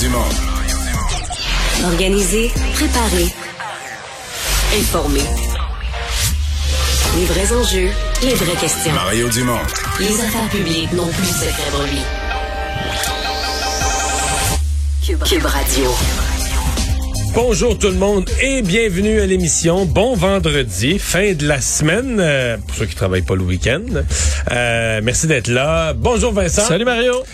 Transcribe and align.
Dumont. 0.00 0.18
Organiser, 1.84 2.52
préparer, 2.74 3.26
informer. 4.78 5.24
Les 7.16 7.24
vrais 7.24 7.52
enjeux, 7.52 7.88
les 8.22 8.34
vraies 8.34 8.60
questions. 8.60 8.92
Mario 8.92 9.28
Dumont. 9.28 9.58
Les 9.98 10.20
affaires 10.20 10.48
publiques 10.50 10.92
n'ont 10.92 11.08
plus 11.08 11.22
de 11.22 11.32
secret 11.32 11.70
pour 11.72 11.82
lui. 11.82 11.98
Cube, 15.04 15.22
Cube 15.24 15.46
Radio. 15.46 15.90
Bonjour 17.34 17.76
tout 17.76 17.88
le 17.88 17.94
monde 17.94 18.30
et 18.40 18.62
bienvenue 18.62 19.20
à 19.20 19.26
l'émission. 19.26 19.84
Bon 19.84 20.14
vendredi, 20.14 21.00
fin 21.00 21.32
de 21.32 21.46
la 21.46 21.60
semaine, 21.60 22.18
euh, 22.20 22.56
pour 22.56 22.76
ceux 22.76 22.86
qui 22.86 22.94
travaillent 22.94 23.22
pas 23.22 23.34
le 23.34 23.42
week-end. 23.42 23.82
Euh, 24.52 25.00
merci 25.02 25.26
d'être 25.26 25.48
là. 25.48 25.92
Bonjour 25.92 26.32
Vincent. 26.32 26.62
Salut 26.62 26.84
Mario. 26.84 27.24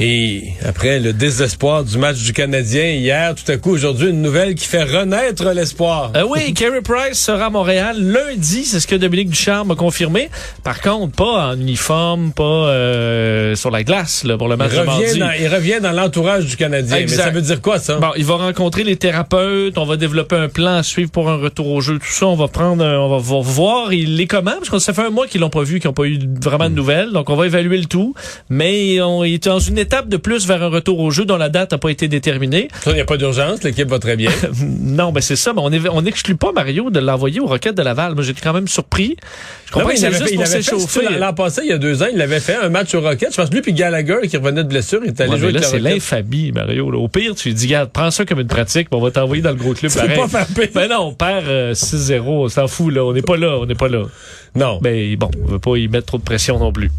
Et 0.00 0.42
après 0.66 0.98
le 0.98 1.12
désespoir 1.12 1.84
du 1.84 1.98
match 1.98 2.20
du 2.22 2.32
Canadien 2.32 2.84
hier, 2.90 3.32
tout 3.36 3.50
à 3.50 3.56
coup 3.58 3.70
aujourd'hui, 3.70 4.08
une 4.10 4.22
nouvelle 4.22 4.56
qui 4.56 4.66
fait 4.66 4.82
renaître 4.82 5.44
l'espoir. 5.52 6.10
Euh, 6.16 6.24
oui, 6.28 6.52
Carey 6.54 6.80
Price 6.82 7.18
sera 7.18 7.46
à 7.46 7.50
Montréal 7.50 7.96
lundi, 8.00 8.64
c'est 8.64 8.80
ce 8.80 8.88
que 8.88 8.96
Dominique 8.96 9.30
Ducharme 9.30 9.70
a 9.70 9.76
confirmé. 9.76 10.30
Par 10.64 10.80
contre, 10.80 11.14
pas 11.14 11.48
en 11.50 11.60
uniforme, 11.60 12.32
pas 12.32 12.42
euh, 12.42 13.54
sur 13.54 13.70
la 13.70 13.84
glace 13.84 14.24
là, 14.24 14.36
pour 14.36 14.48
le 14.48 14.56
match 14.56 14.72
il 14.74 14.78
revient, 14.80 14.86
mardi. 15.04 15.18
dans, 15.20 15.30
il 15.40 15.48
revient 15.48 15.78
dans 15.80 15.92
l'entourage 15.92 16.46
du 16.46 16.56
Canadien. 16.56 16.96
Exact. 16.96 17.16
Mais 17.18 17.24
ça 17.24 17.30
veut 17.30 17.42
dire 17.42 17.62
quoi 17.62 17.78
ça? 17.78 17.98
Bon, 17.98 18.10
il 18.16 18.24
va 18.24 18.34
rencontrer 18.34 18.82
les 18.82 18.96
thérapeutes, 18.96 19.78
on 19.78 19.84
va 19.84 19.96
développer 19.96 20.34
un 20.36 20.48
plan 20.48 20.74
à 20.76 20.82
suivre 20.82 21.12
pour 21.12 21.30
un 21.30 21.36
retour 21.36 21.68
au 21.68 21.80
jeu, 21.80 21.98
tout 22.00 22.10
ça, 22.12 22.26
on 22.26 22.34
va 22.34 22.48
prendre, 22.48 22.84
un- 22.84 22.98
on 22.98 23.08
va 23.10 23.18
vo- 23.18 23.42
voir 23.42 23.92
il 23.92 24.20
est 24.20 24.26
comment, 24.26 24.54
parce 24.58 24.70
que 24.70 24.78
ça 24.80 24.92
fait 24.92 25.02
un 25.02 25.10
mois 25.10 25.28
qu'ils 25.28 25.40
l'ont 25.40 25.50
pas 25.50 25.62
vu, 25.62 25.78
qu'ils 25.78 25.88
n'ont 25.88 25.94
pas 25.94 26.06
eu 26.06 26.18
vraiment 26.42 26.68
de 26.68 26.74
nouvelles, 26.74 27.12
donc 27.12 27.30
on 27.30 27.36
va 27.36 27.46
évaluer 27.46 27.78
le 27.78 27.84
tout, 27.84 28.12
mais 28.50 29.00
on 29.00 29.22
il 29.22 29.34
est 29.34 29.44
dans 29.46 29.60
une 29.60 29.78
étape 29.84 30.08
de 30.08 30.16
plus 30.16 30.46
vers 30.46 30.62
un 30.62 30.68
retour 30.68 30.98
au 31.00 31.10
jeu 31.10 31.24
dont 31.24 31.36
la 31.36 31.48
date 31.48 31.72
n'a 31.72 31.78
pas 31.78 31.90
été 31.90 32.08
déterminée. 32.08 32.68
Il 32.86 32.92
n'y 32.94 33.00
a 33.00 33.04
pas 33.04 33.16
d'urgence, 33.16 33.62
l'équipe 33.62 33.88
va 33.88 33.98
très 33.98 34.16
bien. 34.16 34.30
non, 34.80 35.12
ben 35.12 35.20
c'est 35.20 35.36
ça, 35.36 35.52
mais 35.54 35.60
on 35.90 36.02
n'exclut 36.02 36.36
pas 36.36 36.52
Mario 36.52 36.90
de 36.90 37.00
l'envoyer 37.00 37.40
aux 37.40 37.46
Roquettes 37.46 37.76
de 37.76 37.82
Laval. 37.82 38.14
Moi, 38.14 38.24
j'étais 38.24 38.40
quand 38.40 38.52
même 38.52 38.68
surpris. 38.68 39.16
Je 39.66 39.72
Non, 39.72 39.84
comprends 39.84 39.88
mais 39.88 39.94
que 39.94 40.00
c'est 40.00 40.06
avait 40.06 40.16
juste 40.18 40.28
fait, 40.30 40.36
pour 40.36 40.46
s'échauffer. 40.46 41.18
l'an 41.18 41.32
passé, 41.34 41.60
il 41.64 41.68
y 41.70 41.72
a 41.72 41.78
deux 41.78 42.02
ans, 42.02 42.06
il 42.12 42.20
avait 42.20 42.40
fait 42.40 42.56
un 42.56 42.68
match 42.68 42.94
au 42.94 43.00
Rocket. 43.00 43.30
Je 43.30 43.36
pense 43.36 43.48
que 43.50 43.54
lui 43.54 43.62
puis 43.62 43.72
Gallagher 43.72 44.16
qui 44.28 44.36
revenait 44.36 44.62
de 44.64 44.68
blessure, 44.68 45.00
il 45.04 45.08
est 45.08 45.20
allé 45.20 45.30
Ouais, 45.32 45.38
jouer 45.38 45.52
mais 45.52 45.60
là, 45.60 45.66
c'est 45.66 45.78
l'infamie, 45.78 46.52
Mario. 46.52 46.90
là. 46.90 46.98
Au 46.98 47.08
pire, 47.08 47.34
tu 47.34 47.48
lui 47.48 47.54
dis, 47.54 47.66
regarde, 47.66 47.90
prends 47.92 48.10
ça 48.10 48.24
comme 48.24 48.40
une 48.40 48.46
pratique, 48.46 48.88
puis 48.90 48.98
on 48.98 49.02
va 49.02 49.10
t'envoyer 49.10 49.42
dans 49.42 49.50
le 49.50 49.56
gros 49.56 49.74
club 49.74 49.92
pareil. 49.94 50.16
pas 50.16 50.28
faire 50.28 50.46
pire. 50.46 50.68
Ben 50.74 50.88
non, 50.88 51.08
on 51.08 51.12
perd 51.12 51.46
euh, 51.48 51.72
6-0, 51.74 52.20
on 52.22 52.48
s'en 52.48 52.66
fout, 52.68 52.92
là. 52.94 53.04
On 53.04 53.12
n'est 53.12 53.22
pas 53.22 53.36
là, 53.36 53.58
on 53.60 53.66
n'est 53.66 53.74
pas 53.74 53.88
là. 53.88 54.02
Non. 54.54 54.78
Mais 54.82 55.16
bon, 55.16 55.30
on 55.44 55.52
veut 55.52 55.58
pas 55.58 55.76
y 55.76 55.88
mettre 55.88 56.06
trop 56.06 56.18
de 56.18 56.22
pression 56.22 56.58
non 56.58 56.72
plus. 56.72 56.90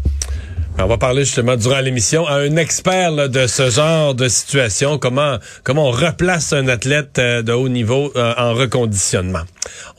On 0.78 0.86
va 0.86 0.98
parler 0.98 1.24
justement 1.24 1.56
durant 1.56 1.80
l'émission 1.80 2.26
à 2.26 2.34
un 2.34 2.56
expert 2.56 3.10
là, 3.10 3.28
de 3.28 3.46
ce 3.46 3.70
genre 3.70 4.14
de 4.14 4.28
situation, 4.28 4.98
comment 4.98 5.38
comment 5.64 5.88
on 5.88 5.90
replace 5.90 6.52
un 6.52 6.68
athlète 6.68 7.18
euh, 7.18 7.42
de 7.42 7.52
haut 7.52 7.68
niveau 7.68 8.12
euh, 8.14 8.34
en 8.36 8.52
reconditionnement. 8.54 9.42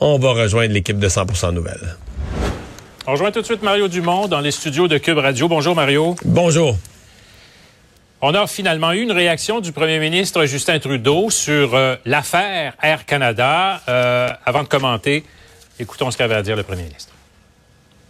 On 0.00 0.18
va 0.18 0.30
rejoindre 0.30 0.72
l'équipe 0.72 0.98
de 0.98 1.08
100% 1.08 1.52
Nouvelles. 1.52 1.96
On 3.06 3.12
rejoint 3.12 3.32
tout 3.32 3.40
de 3.40 3.46
suite 3.46 3.62
Mario 3.62 3.88
Dumont 3.88 4.28
dans 4.28 4.40
les 4.40 4.50
studios 4.50 4.86
de 4.86 4.98
Cube 4.98 5.18
Radio. 5.18 5.48
Bonjour 5.48 5.74
Mario. 5.74 6.14
Bonjour. 6.24 6.76
On 8.20 8.34
a 8.34 8.46
finalement 8.46 8.92
eu 8.92 9.02
une 9.02 9.12
réaction 9.12 9.60
du 9.60 9.70
premier 9.70 10.00
ministre 10.00 10.44
Justin 10.44 10.80
Trudeau 10.80 11.30
sur 11.30 11.74
euh, 11.74 11.94
l'affaire 12.04 12.74
Air 12.82 13.06
Canada. 13.06 13.80
Euh, 13.88 14.28
avant 14.44 14.64
de 14.64 14.68
commenter, 14.68 15.24
écoutons 15.78 16.10
ce 16.10 16.18
qu'avait 16.18 16.34
à 16.34 16.42
dire 16.42 16.56
le 16.56 16.64
premier 16.64 16.82
ministre. 16.82 17.12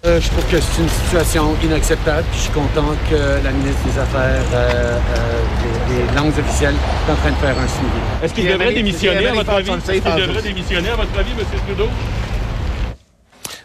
Euh, 0.06 0.20
je 0.20 0.28
trouve 0.28 0.44
que 0.48 0.60
c'est 0.60 0.82
une 0.82 0.88
situation 0.88 1.56
inacceptable. 1.62 2.24
Puis 2.30 2.38
je 2.38 2.44
suis 2.44 2.52
content 2.52 2.94
que 3.10 3.42
la 3.42 3.50
ministre 3.50 3.82
des 3.84 3.98
Affaires 3.98 4.44
euh, 4.54 4.96
euh, 4.96 5.41
des, 5.88 6.06
des 6.06 6.14
langues 6.16 6.38
officielles 6.38 6.74
est 6.74 7.12
en 7.12 7.16
train 7.16 7.30
de 7.30 7.36
faire 7.36 7.58
un 7.58 7.66
suivi. 7.66 7.98
Est-ce 8.22 8.32
qu'il 8.34 8.46
devrait 8.46 8.72
démissionner, 8.72 9.26
à 9.26 9.32
votre 9.32 9.50
avis? 9.50 9.70
Est-ce 9.72 9.92
qu'il 9.92 10.14
devrait 10.14 10.42
démissionner, 10.42 10.88
à 10.91 10.97
votre 10.97 11.19
avis, 11.19 11.32
M. 11.32 11.44
Trudeau? 11.66 11.88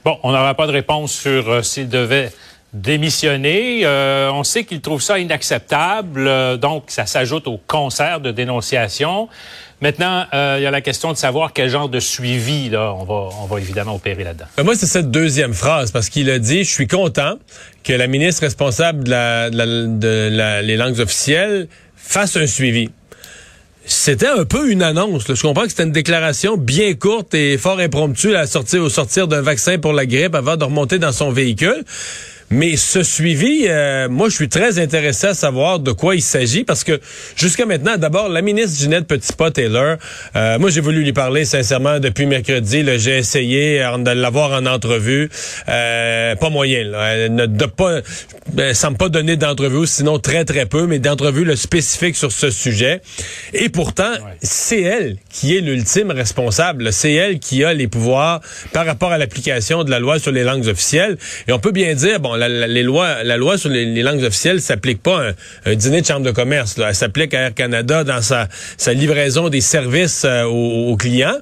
Bon, 0.04 0.18
on 0.24 0.32
n'aura 0.32 0.56
pas 0.56 0.66
de 0.66 0.72
réponse 0.72 1.12
sur 1.12 1.50
euh, 1.50 1.62
s'il 1.62 1.88
devait 1.88 2.32
démissionner. 2.74 3.82
Euh, 3.84 4.32
on 4.34 4.44
sait 4.44 4.64
qu'il 4.64 4.82
trouve 4.82 5.02
ça 5.02 5.20
inacceptable, 5.20 6.28
euh, 6.28 6.58
donc 6.58 6.86
ça 6.88 7.06
s'ajoute 7.06 7.48
au 7.48 7.60
concert 7.68 8.20
de 8.20 8.32
dénonciation. 8.32 9.30
Maintenant, 9.84 10.26
euh, 10.34 10.56
il 10.60 10.64
y 10.64 10.66
a 10.66 10.72
la 10.72 10.80
question 10.80 11.12
de 11.12 11.18
savoir 11.18 11.52
quel 11.52 11.70
genre 11.70 11.90
de 11.90 12.00
suivi 12.00 12.70
là, 12.70 12.94
on 12.98 13.04
va, 13.04 13.36
on 13.42 13.48
va 13.48 13.60
évidemment 13.60 13.94
opérer 13.96 14.24
là-dedans. 14.24 14.46
Euh, 14.58 14.64
Moi, 14.64 14.76
c'est 14.76 14.86
cette 14.86 15.12
deuxième 15.12 15.54
phrase, 15.54 15.92
parce 15.92 16.08
qu'il 16.08 16.30
a 16.30 16.40
dit, 16.40 16.64
je 16.64 16.70
suis 16.72 16.88
content 16.88 17.34
que 17.84 17.92
la 17.92 18.08
ministre 18.08 18.44
responsable 18.44 19.04
de, 19.04 19.10
la, 19.10 19.50
de, 19.50 19.58
la- 19.58 19.66
de 19.66 20.30
la- 20.32 20.62
les 20.62 20.78
langues 20.78 21.02
officielles 21.02 21.68
fasse 21.98 22.38
un 22.38 22.48
suivi. 22.48 22.92
C'était 23.86 24.30
un 24.30 24.46
peu 24.46 24.72
une 24.72 24.82
annonce. 24.84 25.28
là. 25.28 25.36
Je 25.36 25.42
comprends 25.42 25.64
que 25.64 25.70
c'était 25.72 25.84
une 25.84 25.92
déclaration 25.92 26.56
bien 26.56 26.94
courte 26.94 27.34
et 27.34 27.58
fort 27.58 27.80
impromptue 27.80 28.34
à 28.38 28.48
sortir, 28.48 28.82
au 28.84 28.88
sortir 28.90 29.28
d'un 29.28 29.42
vaccin 29.42 29.78
pour 29.80 29.92
la 29.92 30.06
grippe 30.06 30.34
avant 30.36 30.56
de 30.56 30.64
remonter 30.64 30.98
dans 30.98 31.12
son 31.12 31.30
véhicule. 31.32 31.84
Mais 32.54 32.78
ce 32.78 33.02
suivi, 33.02 33.66
euh, 33.68 34.08
moi, 34.10 34.30
je 34.30 34.36
suis 34.36 34.48
très 34.48 34.78
intéressé 34.78 35.26
à 35.26 35.34
savoir 35.34 35.80
de 35.80 35.92
quoi 35.92 36.14
il 36.14 36.22
s'agit 36.22 36.64
parce 36.64 36.84
que 36.84 37.00
jusqu'à 37.36 37.66
maintenant, 37.66 37.98
d'abord, 37.98 38.30
la 38.30 38.44
ministre 38.44 38.80
Ginette 38.80 39.08
Petitpas-Taylor, 39.08 39.98
euh, 40.36 40.60
moi, 40.60 40.70
j'ai 40.70 40.80
voulu 40.80 41.04
lui 41.04 41.14
parler 41.14 41.46
sincèrement 41.46 42.00
depuis 42.00 42.28
mercredi. 42.28 42.86
J'ai 43.00 43.18
essayé 43.18 43.82
euh, 43.82 43.98
de 43.98 44.12
l'avoir 44.12 44.52
en 44.52 44.68
entrevue. 44.68 45.32
Euh, 45.68 46.36
pas 46.36 46.52
moyen. 46.52 46.84
Là. 46.84 47.16
Elle 47.16 47.34
ne 47.34 47.48
de 47.48 47.66
pas, 47.66 48.02
elle 48.56 48.76
semble 48.76 48.98
pas 48.98 49.10
donner 49.10 49.36
d'entrevue, 49.36 49.88
sinon 49.88 50.20
très, 50.20 50.46
très 50.46 50.68
peu, 50.68 50.86
mais 50.86 51.00
d'entrevue 51.00 51.46
le 51.46 51.56
spécifique 51.56 52.16
sur 52.16 52.32
ce 52.32 52.52
sujet. 52.52 53.02
Et 53.54 53.70
pourtant, 53.70 54.14
c'est 54.44 54.82
elle 54.82 55.18
qui 55.32 55.58
est 55.58 55.62
l'ultime 55.62 56.12
responsable. 56.12 56.94
C'est 56.94 57.14
elle 57.14 57.40
qui 57.40 57.64
a 57.64 57.74
les 57.74 57.88
pouvoirs 57.88 58.42
par 58.74 58.86
rapport 58.86 59.12
à 59.12 59.18
l'application 59.18 59.84
de 59.84 59.90
la 59.90 59.98
loi 59.98 60.20
sur 60.20 60.32
les 60.32 60.44
langues 60.44 60.68
officielles. 60.68 61.18
Et 61.48 61.52
on 61.52 61.58
peut 61.58 61.72
bien 61.72 61.96
dire, 61.96 62.20
bon, 62.20 62.43
la, 62.48 62.68
les 62.68 62.84
lois, 62.84 63.24
la 63.24 63.38
loi 63.38 63.58
sur 63.58 63.70
les, 63.70 64.04
langues 64.04 64.24
officielles 64.24 64.62
s'applique 64.62 65.02
pas 65.02 65.30
à 65.30 65.70
un, 65.70 65.76
dîner 65.76 66.02
de 66.02 66.06
chambre 66.06 66.26
de 66.26 66.32
commerce. 66.32 66.76
Elle 66.78 66.96
s'applique 66.96 67.34
à 67.34 67.42
Air 67.42 67.54
Canada 67.54 68.04
dans 68.04 68.22
sa, 68.22 68.48
sa 68.78 68.94
livraison 68.94 69.50
des 69.50 69.62
services 69.62 70.24
euh, 70.26 70.44
aux, 70.44 70.96
clients. 70.98 71.38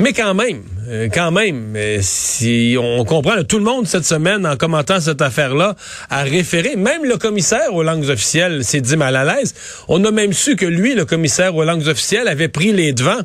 Mais 0.00 0.12
quand 0.12 0.32
même, 0.32 0.62
euh, 0.88 1.08
quand 1.12 1.32
même, 1.32 1.74
euh, 1.76 1.98
si 2.02 2.76
on 2.80 3.04
comprend, 3.04 3.42
tout 3.42 3.58
le 3.58 3.64
monde 3.64 3.86
cette 3.88 4.04
semaine, 4.04 4.46
en 4.46 4.56
commentant 4.56 5.00
cette 5.00 5.20
affaire-là, 5.20 5.74
a 6.08 6.22
référé, 6.22 6.76
même 6.76 7.04
le 7.04 7.16
commissaire 7.16 7.74
aux 7.74 7.82
langues 7.82 8.08
officielles 8.08 8.62
s'est 8.62 8.80
dit 8.80 8.96
mal 8.96 9.16
à 9.16 9.24
l'aise. 9.24 9.54
On 9.88 10.04
a 10.04 10.12
même 10.12 10.32
su 10.32 10.54
que 10.54 10.66
lui, 10.66 10.94
le 10.94 11.04
commissaire 11.04 11.56
aux 11.56 11.64
langues 11.64 11.88
officielles, 11.88 12.28
avait 12.28 12.48
pris 12.48 12.72
les 12.72 12.92
devants 12.92 13.22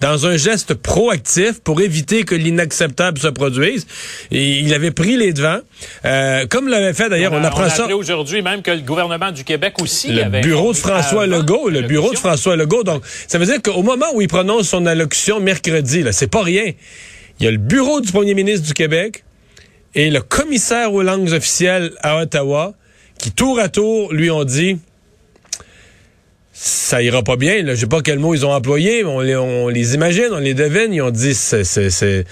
dans 0.00 0.26
un 0.26 0.36
geste 0.36 0.74
proactif 0.74 1.60
pour 1.60 1.80
éviter 1.80 2.24
que 2.24 2.34
l'inacceptable 2.34 3.18
se 3.18 3.28
produise. 3.28 3.86
Et 4.30 4.58
il 4.58 4.74
avait 4.74 4.90
pris 4.90 5.16
les 5.16 5.32
devants, 5.32 5.60
euh, 6.04 6.46
comme 6.46 6.68
l'avait 6.68 6.92
fait 6.92 7.08
d'ailleurs, 7.08 7.32
on, 7.32 7.42
a- 7.42 7.46
apprend 7.46 7.62
a 7.62 7.70
ça. 7.70 7.86
aujourd'hui 7.94 8.42
même 8.42 8.60
que 8.62 8.70
le 8.70 8.80
gouvernement 8.80 9.32
du 9.32 9.42
Québec 9.44 9.80
aussi 9.80 10.12
Le 10.12 10.24
avait 10.24 10.40
bureau 10.42 10.72
de 10.72 10.76
François 10.76 11.26
Legault, 11.26 11.68
le 11.70 11.82
bureau 11.82 12.12
de. 12.12 12.18
François 12.18 12.56
Legault. 12.56 12.82
Donc, 12.84 13.02
ça 13.26 13.38
veut 13.38 13.46
dire 13.46 13.62
qu'au 13.62 13.82
moment 13.82 14.06
où 14.14 14.20
il 14.20 14.28
prononce 14.28 14.68
son 14.68 14.84
allocution 14.86 15.40
mercredi, 15.40 16.02
là, 16.02 16.12
c'est 16.12 16.26
pas 16.30 16.42
rien. 16.42 16.72
Il 17.40 17.44
y 17.44 17.48
a 17.48 17.50
le 17.50 17.58
bureau 17.58 18.00
du 18.00 18.12
premier 18.12 18.34
ministre 18.34 18.66
du 18.66 18.74
Québec 18.74 19.24
et 19.94 20.10
le 20.10 20.20
commissaire 20.20 20.92
aux 20.92 21.02
langues 21.02 21.32
officielles 21.32 21.92
à 22.02 22.18
Ottawa 22.20 22.74
qui, 23.18 23.30
tour 23.32 23.58
à 23.58 23.68
tour, 23.70 24.12
lui 24.12 24.30
ont 24.30 24.44
dit 24.44 24.78
ça 26.58 27.02
ira 27.02 27.22
pas 27.22 27.36
bien. 27.36 27.62
Là. 27.62 27.74
Je 27.74 27.80
sais 27.80 27.86
pas 27.86 28.00
quel 28.00 28.18
mot 28.18 28.34
ils 28.34 28.46
ont 28.46 28.52
employé, 28.52 29.04
mais 29.04 29.10
on 29.10 29.20
les, 29.20 29.36
on 29.36 29.68
les 29.68 29.94
imagine, 29.94 30.28
on 30.32 30.38
les 30.38 30.54
devine. 30.54 30.92
Ils 30.92 31.02
ont 31.02 31.10
dit 31.10 31.34
c'est, 31.34 32.24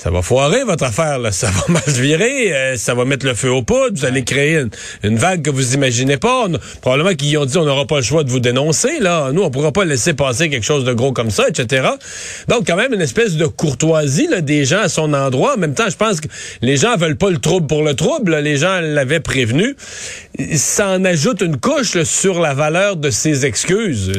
ça 0.00 0.10
va 0.12 0.22
foirer 0.22 0.62
votre 0.62 0.84
affaire, 0.84 1.18
là. 1.18 1.32
ça 1.32 1.48
va 1.50 1.64
mal 1.72 1.82
virer, 1.88 2.54
euh, 2.54 2.76
ça 2.76 2.94
va 2.94 3.04
mettre 3.04 3.26
le 3.26 3.34
feu 3.34 3.50
aux 3.50 3.62
poudres, 3.62 3.98
vous 3.98 4.04
allez 4.04 4.22
créer 4.22 4.54
une, 4.60 4.70
une 5.02 5.18
vague 5.18 5.42
que 5.42 5.50
vous 5.50 5.74
imaginez 5.74 6.16
pas. 6.18 6.44
On- 6.46 6.52
probablement 6.80 7.14
qu'ils 7.16 7.36
ont 7.36 7.44
dit 7.44 7.58
on 7.58 7.64
n'aura 7.64 7.84
pas 7.84 7.96
le 7.96 8.02
choix 8.02 8.22
de 8.22 8.30
vous 8.30 8.38
dénoncer, 8.38 9.00
là. 9.00 9.30
Nous, 9.32 9.42
on 9.42 9.50
pourra 9.50 9.72
pas 9.72 9.84
laisser 9.84 10.14
passer 10.14 10.50
quelque 10.50 10.64
chose 10.64 10.84
de 10.84 10.92
gros 10.92 11.12
comme 11.12 11.30
ça, 11.30 11.48
etc. 11.48 11.88
Donc, 12.46 12.64
quand 12.68 12.76
même, 12.76 12.94
une 12.94 13.00
espèce 13.00 13.34
de 13.34 13.46
courtoisie 13.46 14.28
là, 14.28 14.40
des 14.40 14.64
gens 14.64 14.82
à 14.82 14.88
son 14.88 15.12
endroit. 15.14 15.54
En 15.54 15.58
même 15.58 15.74
temps, 15.74 15.90
je 15.90 15.96
pense 15.96 16.20
que 16.20 16.28
les 16.62 16.76
gens 16.76 16.96
veulent 16.96 17.16
pas 17.16 17.30
le 17.30 17.38
trouble 17.38 17.66
pour 17.66 17.82
le 17.82 17.94
trouble. 17.94 18.36
Les 18.36 18.56
gens 18.56 18.80
l'avaient 18.80 19.18
prévenu. 19.20 19.74
Ça 20.54 20.90
en 20.90 21.04
ajoute 21.04 21.40
une 21.40 21.56
couche 21.58 21.96
là, 21.96 22.04
sur 22.04 22.38
la 22.38 22.54
valeur 22.54 22.94
de 22.94 23.10
ses 23.10 23.44
excuses. 23.46 24.12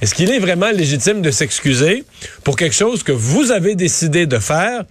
Est-ce 0.00 0.14
qu'il 0.14 0.30
est 0.30 0.38
vraiment 0.38 0.70
légitime 0.70 1.20
de 1.20 1.30
s'excuser 1.30 2.04
pour 2.44 2.56
quelque 2.56 2.74
chose 2.74 3.02
que 3.02 3.12
vous 3.12 3.50
avez 3.52 3.74
décidé 3.74 4.24
de 4.26 4.38
faire? 4.38 4.84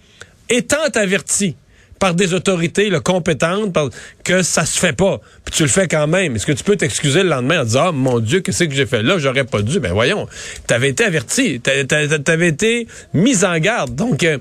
Étant 0.52 0.88
averti 0.94 1.56
par 2.02 2.14
des 2.14 2.34
autorités 2.34 2.90
là, 2.90 2.98
compétentes 2.98 3.78
que 4.24 4.42
ça 4.42 4.66
se 4.66 4.76
fait 4.76 4.92
pas. 4.92 5.20
Puis 5.44 5.54
tu 5.54 5.62
le 5.62 5.68
fais 5.68 5.86
quand 5.86 6.08
même. 6.08 6.34
Est-ce 6.34 6.46
que 6.46 6.52
tu 6.52 6.64
peux 6.64 6.74
t'excuser 6.74 7.22
le 7.22 7.28
lendemain 7.28 7.60
en 7.60 7.64
disant 7.64 7.90
oh, 7.90 7.92
mon 7.92 8.18
Dieu, 8.18 8.40
qu'est-ce 8.40 8.64
que 8.64 8.74
j'ai 8.74 8.86
fait 8.86 9.04
là? 9.04 9.18
J'aurais 9.18 9.44
pas 9.44 9.62
dû. 9.62 9.78
Ben 9.78 9.92
voyons, 9.92 10.26
t'avais 10.66 10.88
été 10.88 11.04
averti, 11.04 11.60
t'avais 11.60 12.48
été 12.48 12.88
mis 13.14 13.44
en 13.44 13.56
garde. 13.58 13.94
Donc 13.94 14.24
euh, 14.24 14.38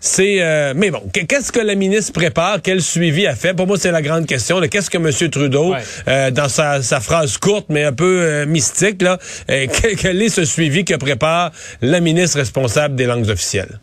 c'est 0.00 0.38
euh, 0.40 0.72
mais 0.74 0.90
bon, 0.90 1.02
qu'est-ce 1.12 1.52
que 1.52 1.60
la 1.60 1.76
ministre 1.76 2.12
prépare? 2.12 2.60
Quel 2.60 2.82
suivi 2.82 3.28
a 3.28 3.36
fait? 3.36 3.54
Pour 3.54 3.68
moi, 3.68 3.76
c'est 3.78 3.92
la 3.92 4.02
grande 4.02 4.26
question. 4.26 4.60
Qu'est-ce 4.60 4.90
que 4.90 4.98
M. 4.98 5.30
Trudeau, 5.30 5.74
euh, 6.08 6.30
dans 6.32 6.48
sa, 6.48 6.80
phrase 7.00 7.38
courte 7.38 7.66
mais 7.68 7.84
un 7.84 7.92
peu 7.92 8.20
euh, 8.20 8.46
mystique, 8.46 9.00
là, 9.02 9.18
quel, 9.48 10.22
est 10.22 10.28
ce 10.28 10.44
suivi 10.44 10.84
que 10.84 10.94
prépare 10.94 11.52
la 11.82 12.00
ministre 12.00 12.38
responsable 12.38 12.96
des 12.96 13.06
langues 13.06 13.28
officielles? 13.28 13.78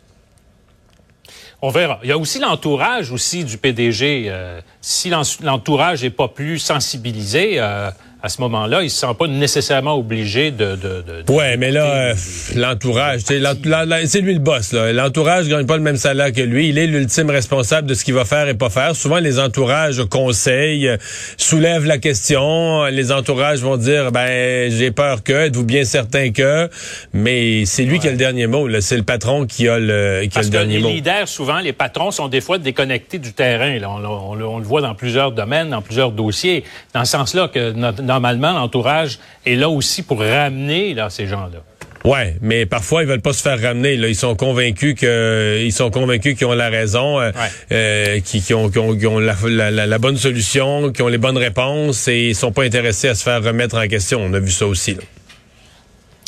On 1.65 1.69
verra. 1.69 1.97
Il 2.03 2.09
y 2.09 2.11
a 2.11 2.17
aussi 2.17 2.39
l'entourage 2.39 3.09
aussi 3.11 3.45
du 3.45 3.57
PDG. 3.57 4.29
si 4.81 5.09
l'entourage 5.09 6.03
n'est 6.03 6.09
pas 6.09 6.27
plus 6.27 6.59
sensibilisé, 6.59 7.57
à 8.25 8.29
ce 8.29 8.39
moment-là, 8.39 8.83
il 8.83 8.89
se 8.89 9.01
sent 9.01 9.13
pas 9.19 9.27
nécessairement 9.27 9.97
obligé 9.97 10.49
de. 10.49 10.77
de, 10.77 11.03
de 11.25 11.29
ouais, 11.29 11.57
mais 11.57 11.71
là, 11.71 11.93
euh, 11.93 12.13
l'entourage, 12.55 13.19
c'est 13.25 14.21
lui 14.21 14.33
le 14.33 14.39
boss. 14.39 14.71
L'entourage 14.71 15.49
gagne 15.49 15.65
pas 15.65 15.75
le 15.75 15.83
même 15.83 15.97
salaire 15.97 16.31
que 16.31 16.39
lui. 16.39 16.69
Il 16.69 16.77
est 16.77 16.87
l'ultime 16.87 17.29
responsable 17.29 17.85
de 17.85 17.93
ce 17.93 18.05
qu'il 18.05 18.13
va 18.13 18.23
faire 18.23 18.47
et 18.47 18.53
pas 18.53 18.69
faire. 18.69 18.95
Souvent, 18.95 19.17
les 19.17 19.39
entourages 19.39 20.01
conseillent, 20.05 20.87
euh, 20.87 20.97
soulèvent 21.35 21.85
la 21.85 21.97
question. 21.97 22.85
Les 22.85 23.11
entourages 23.11 23.59
vont 23.59 23.75
dire, 23.75 24.13
ben, 24.13 24.71
j'ai 24.71 24.91
peur 24.91 25.21
que, 25.21 25.33
êtes-vous 25.33 25.65
bien 25.65 25.83
certain 25.83 26.31
que, 26.31 26.69
mais 27.11 27.65
c'est 27.65 27.83
lui 27.83 27.99
qui 27.99 28.07
a 28.07 28.11
le 28.11 28.17
dernier 28.17 28.47
mot. 28.47 28.69
C'est 28.79 28.95
le 28.95 29.03
patron 29.03 29.45
qui 29.45 29.67
a 29.67 29.79
le, 29.79 30.27
qui 30.31 30.39
a 30.39 30.43
le 30.43 30.47
dernier 30.47 30.79
mot. 30.79 30.87
Les 30.87 30.93
leaders, 30.93 31.27
souvent, 31.27 31.59
les 31.59 31.73
patrons 31.73 32.11
sont 32.11 32.29
des 32.29 32.39
fois 32.39 32.57
déconnectés 32.57 33.17
du 33.17 33.33
terrain. 33.33 33.77
Là. 33.79 33.89
On, 33.89 34.33
le 34.35 34.65
voit 34.65 34.79
dans 34.79 34.95
plusieurs 34.95 35.33
domaines, 35.33 35.71
dans 35.71 35.81
plusieurs 35.81 36.11
dossiers. 36.13 36.63
Dans 36.93 37.03
ce 37.03 37.11
sens-là 37.11 37.49
que 37.49 37.73
notre 37.73 38.12
normalement, 38.13 38.53
l'entourage 38.53 39.19
est 39.45 39.55
là 39.55 39.69
aussi 39.69 40.03
pour 40.03 40.19
ramener 40.19 40.93
là, 40.93 41.09
ces 41.09 41.27
gens-là. 41.27 41.59
Ouais, 42.03 42.35
mais 42.41 42.65
parfois 42.65 43.03
ils 43.03 43.07
veulent 43.07 43.21
pas 43.21 43.31
se 43.31 43.41
faire 43.41 43.61
ramener. 43.61 43.95
Là, 43.95 44.09
ils 44.09 44.15
sont 44.15 44.35
convaincus 44.35 44.95
que 44.99 45.61
ils 45.63 45.71
sont 45.71 45.89
convaincus 45.89 46.37
qu'ils 46.37 46.47
ont 46.47 46.53
la 46.53 46.69
raison, 46.69 47.19
euh, 47.19 47.31
euh 47.71 48.19
qui, 48.19 48.53
ont, 48.53 48.69
la, 49.19 49.99
bonne 49.99 50.17
solution, 50.17 50.91
qui 50.91 51.01
ont 51.01 51.07
les 51.07 51.17
bonnes 51.17 51.37
réponses 51.37 52.07
et 52.09 52.29
ils 52.29 52.35
sont 52.35 52.51
pas 52.51 52.63
intéressés 52.63 53.07
à 53.07 53.15
se 53.15 53.23
faire 53.23 53.41
remettre 53.41 53.77
en 53.77 53.87
question. 53.87 54.19
On 54.21 54.33
a 54.33 54.39
vu 54.39 54.51
ça 54.51 54.67
aussi. 54.67 54.95
Là. 54.95 55.01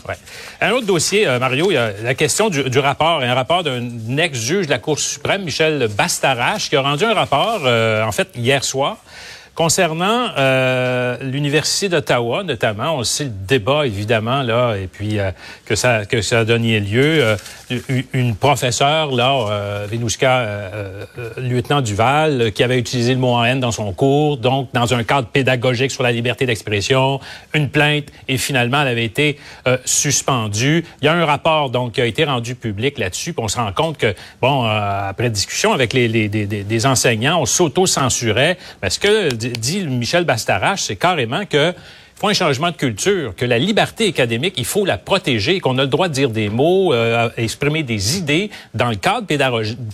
Ouais. 0.07 0.15
Un 0.61 0.71
autre 0.71 0.85
dossier, 0.85 1.27
euh, 1.27 1.39
Mario, 1.39 1.71
il 1.71 1.73
y 1.73 1.77
a 1.77 1.91
la 2.03 2.13
question 2.13 2.49
du, 2.49 2.69
du 2.69 2.79
rapport, 2.79 3.21
un 3.21 3.33
rapport 3.33 3.63
d'un 3.63 4.17
ex-juge 4.17 4.67
de 4.67 4.71
la 4.71 4.79
Cour 4.79 4.99
suprême, 4.99 5.43
Michel 5.43 5.89
Bastarache, 5.89 6.69
qui 6.69 6.75
a 6.75 6.81
rendu 6.81 7.03
un 7.03 7.13
rapport, 7.13 7.61
euh, 7.65 8.03
en 8.03 8.11
fait, 8.11 8.29
hier 8.35 8.63
soir, 8.63 8.97
Concernant 9.55 10.31
euh, 10.37 11.15
l'université 11.21 11.87
d'Ottawa, 11.87 12.43
notamment, 12.43 12.97
on 12.97 13.05
sait 13.05 13.23
le 13.23 13.29
débat 13.29 13.87
évidemment 13.87 14.41
là, 14.41 14.75
et 14.75 14.87
puis 14.87 15.17
euh, 15.17 15.31
que 15.63 15.75
ça 15.75 16.05
que 16.05 16.21
ça 16.21 16.39
a 16.39 16.43
donné 16.43 16.81
lieu. 16.81 17.23
Euh, 17.23 17.37
une 18.13 18.35
professeure 18.35 19.11
là, 19.11 19.47
euh, 19.49 19.87
Venuska, 19.89 20.39
euh, 20.39 21.05
lieutenant 21.37 21.81
Duval, 21.81 22.51
qui 22.51 22.63
avait 22.63 22.77
utilisé 22.77 23.13
le 23.13 23.19
mot 23.19 23.43
haine 23.43 23.59
dans 23.61 23.71
son 23.71 23.93
cours, 23.93 24.37
donc 24.37 24.69
dans 24.73 24.93
un 24.93 25.03
cadre 25.03 25.29
pédagogique 25.29 25.89
sur 25.89 26.03
la 26.03 26.11
liberté 26.11 26.45
d'expression, 26.45 27.21
une 27.53 27.69
plainte 27.69 28.05
et 28.27 28.37
finalement 28.37 28.81
elle 28.81 28.89
avait 28.89 29.05
été 29.05 29.39
suspendue. 29.85 30.85
Il 31.01 31.05
y 31.05 31.07
a 31.07 31.13
un 31.13 31.25
rapport 31.25 31.69
donc 31.69 31.93
qui 31.93 32.01
a 32.01 32.05
été 32.05 32.25
rendu 32.25 32.55
public 32.55 32.97
là-dessus, 32.97 33.33
on 33.37 33.47
se 33.47 33.57
rend 33.57 33.71
compte 33.71 33.97
que 33.97 34.13
bon 34.41 34.65
après 34.65 35.29
discussion 35.29 35.73
avec 35.73 35.93
les, 35.93 36.07
les 36.07 36.27
des, 36.27 36.85
enseignants, 36.85 37.39
on 37.41 37.45
s'auto-censurait 37.45 38.57
que 38.99 39.29
dit 39.49 39.85
Michel 39.85 40.25
Bastarache, 40.25 40.83
c'est 40.83 40.95
carrément 40.95 41.45
que 41.45 41.73
faut 42.15 42.29
un 42.29 42.33
changement 42.33 42.71
de 42.71 42.77
culture, 42.77 43.35
que 43.35 43.45
la 43.45 43.59
liberté 43.59 44.07
académique, 44.07 44.55
il 44.57 44.65
faut 44.65 44.85
la 44.85 44.97
protéger, 44.97 45.59
qu'on 45.59 45.77
a 45.77 45.81
le 45.81 45.89
droit 45.89 46.07
de 46.07 46.13
dire 46.13 46.29
des 46.29 46.49
mots, 46.49 46.93
euh, 46.93 47.29
exprimer 47.35 47.83
des 47.83 48.17
idées 48.17 48.49
dans 48.73 48.89
le 48.89 48.95
cadre 48.95 49.27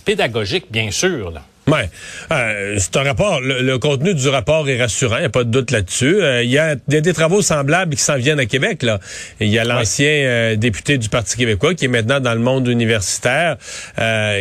pédagogique, 0.04 0.66
bien 0.70 0.90
sûr. 0.90 1.32
Là. 1.32 1.42
Ouais, 1.68 1.88
euh, 2.32 2.74
c'est 2.78 2.96
un 2.96 3.04
rapport. 3.04 3.40
Le, 3.40 3.78
contenu 3.78 4.14
du 4.14 4.28
rapport 4.28 4.68
est 4.68 4.80
rassurant, 4.80 5.18
il 5.18 5.20
n'y 5.20 5.26
a 5.26 5.30
pas 5.30 5.44
de 5.44 5.50
doute 5.50 5.70
là-dessus. 5.70 6.20
Euh, 6.20 6.42
il 6.42 6.50
y, 6.50 6.58
a 6.58 6.74
des 6.74 7.12
travaux 7.12 7.40
semblables 7.40 7.94
qui 7.94 8.02
s'en 8.02 8.16
viennent 8.16 8.40
à 8.40 8.46
Québec. 8.46 8.82
Là, 8.82 8.98
il 9.38 9.46
y 9.46 9.60
a 9.60 9.64
l'ancien 9.64 10.10
euh, 10.10 10.56
député 10.56 10.98
du 10.98 11.08
Parti 11.08 11.36
québécois 11.36 11.74
qui 11.74 11.84
est 11.84 11.88
maintenant 11.88 12.18
dans 12.18 12.34
le 12.34 12.40
monde 12.40 12.66
universitaire, 12.66 13.58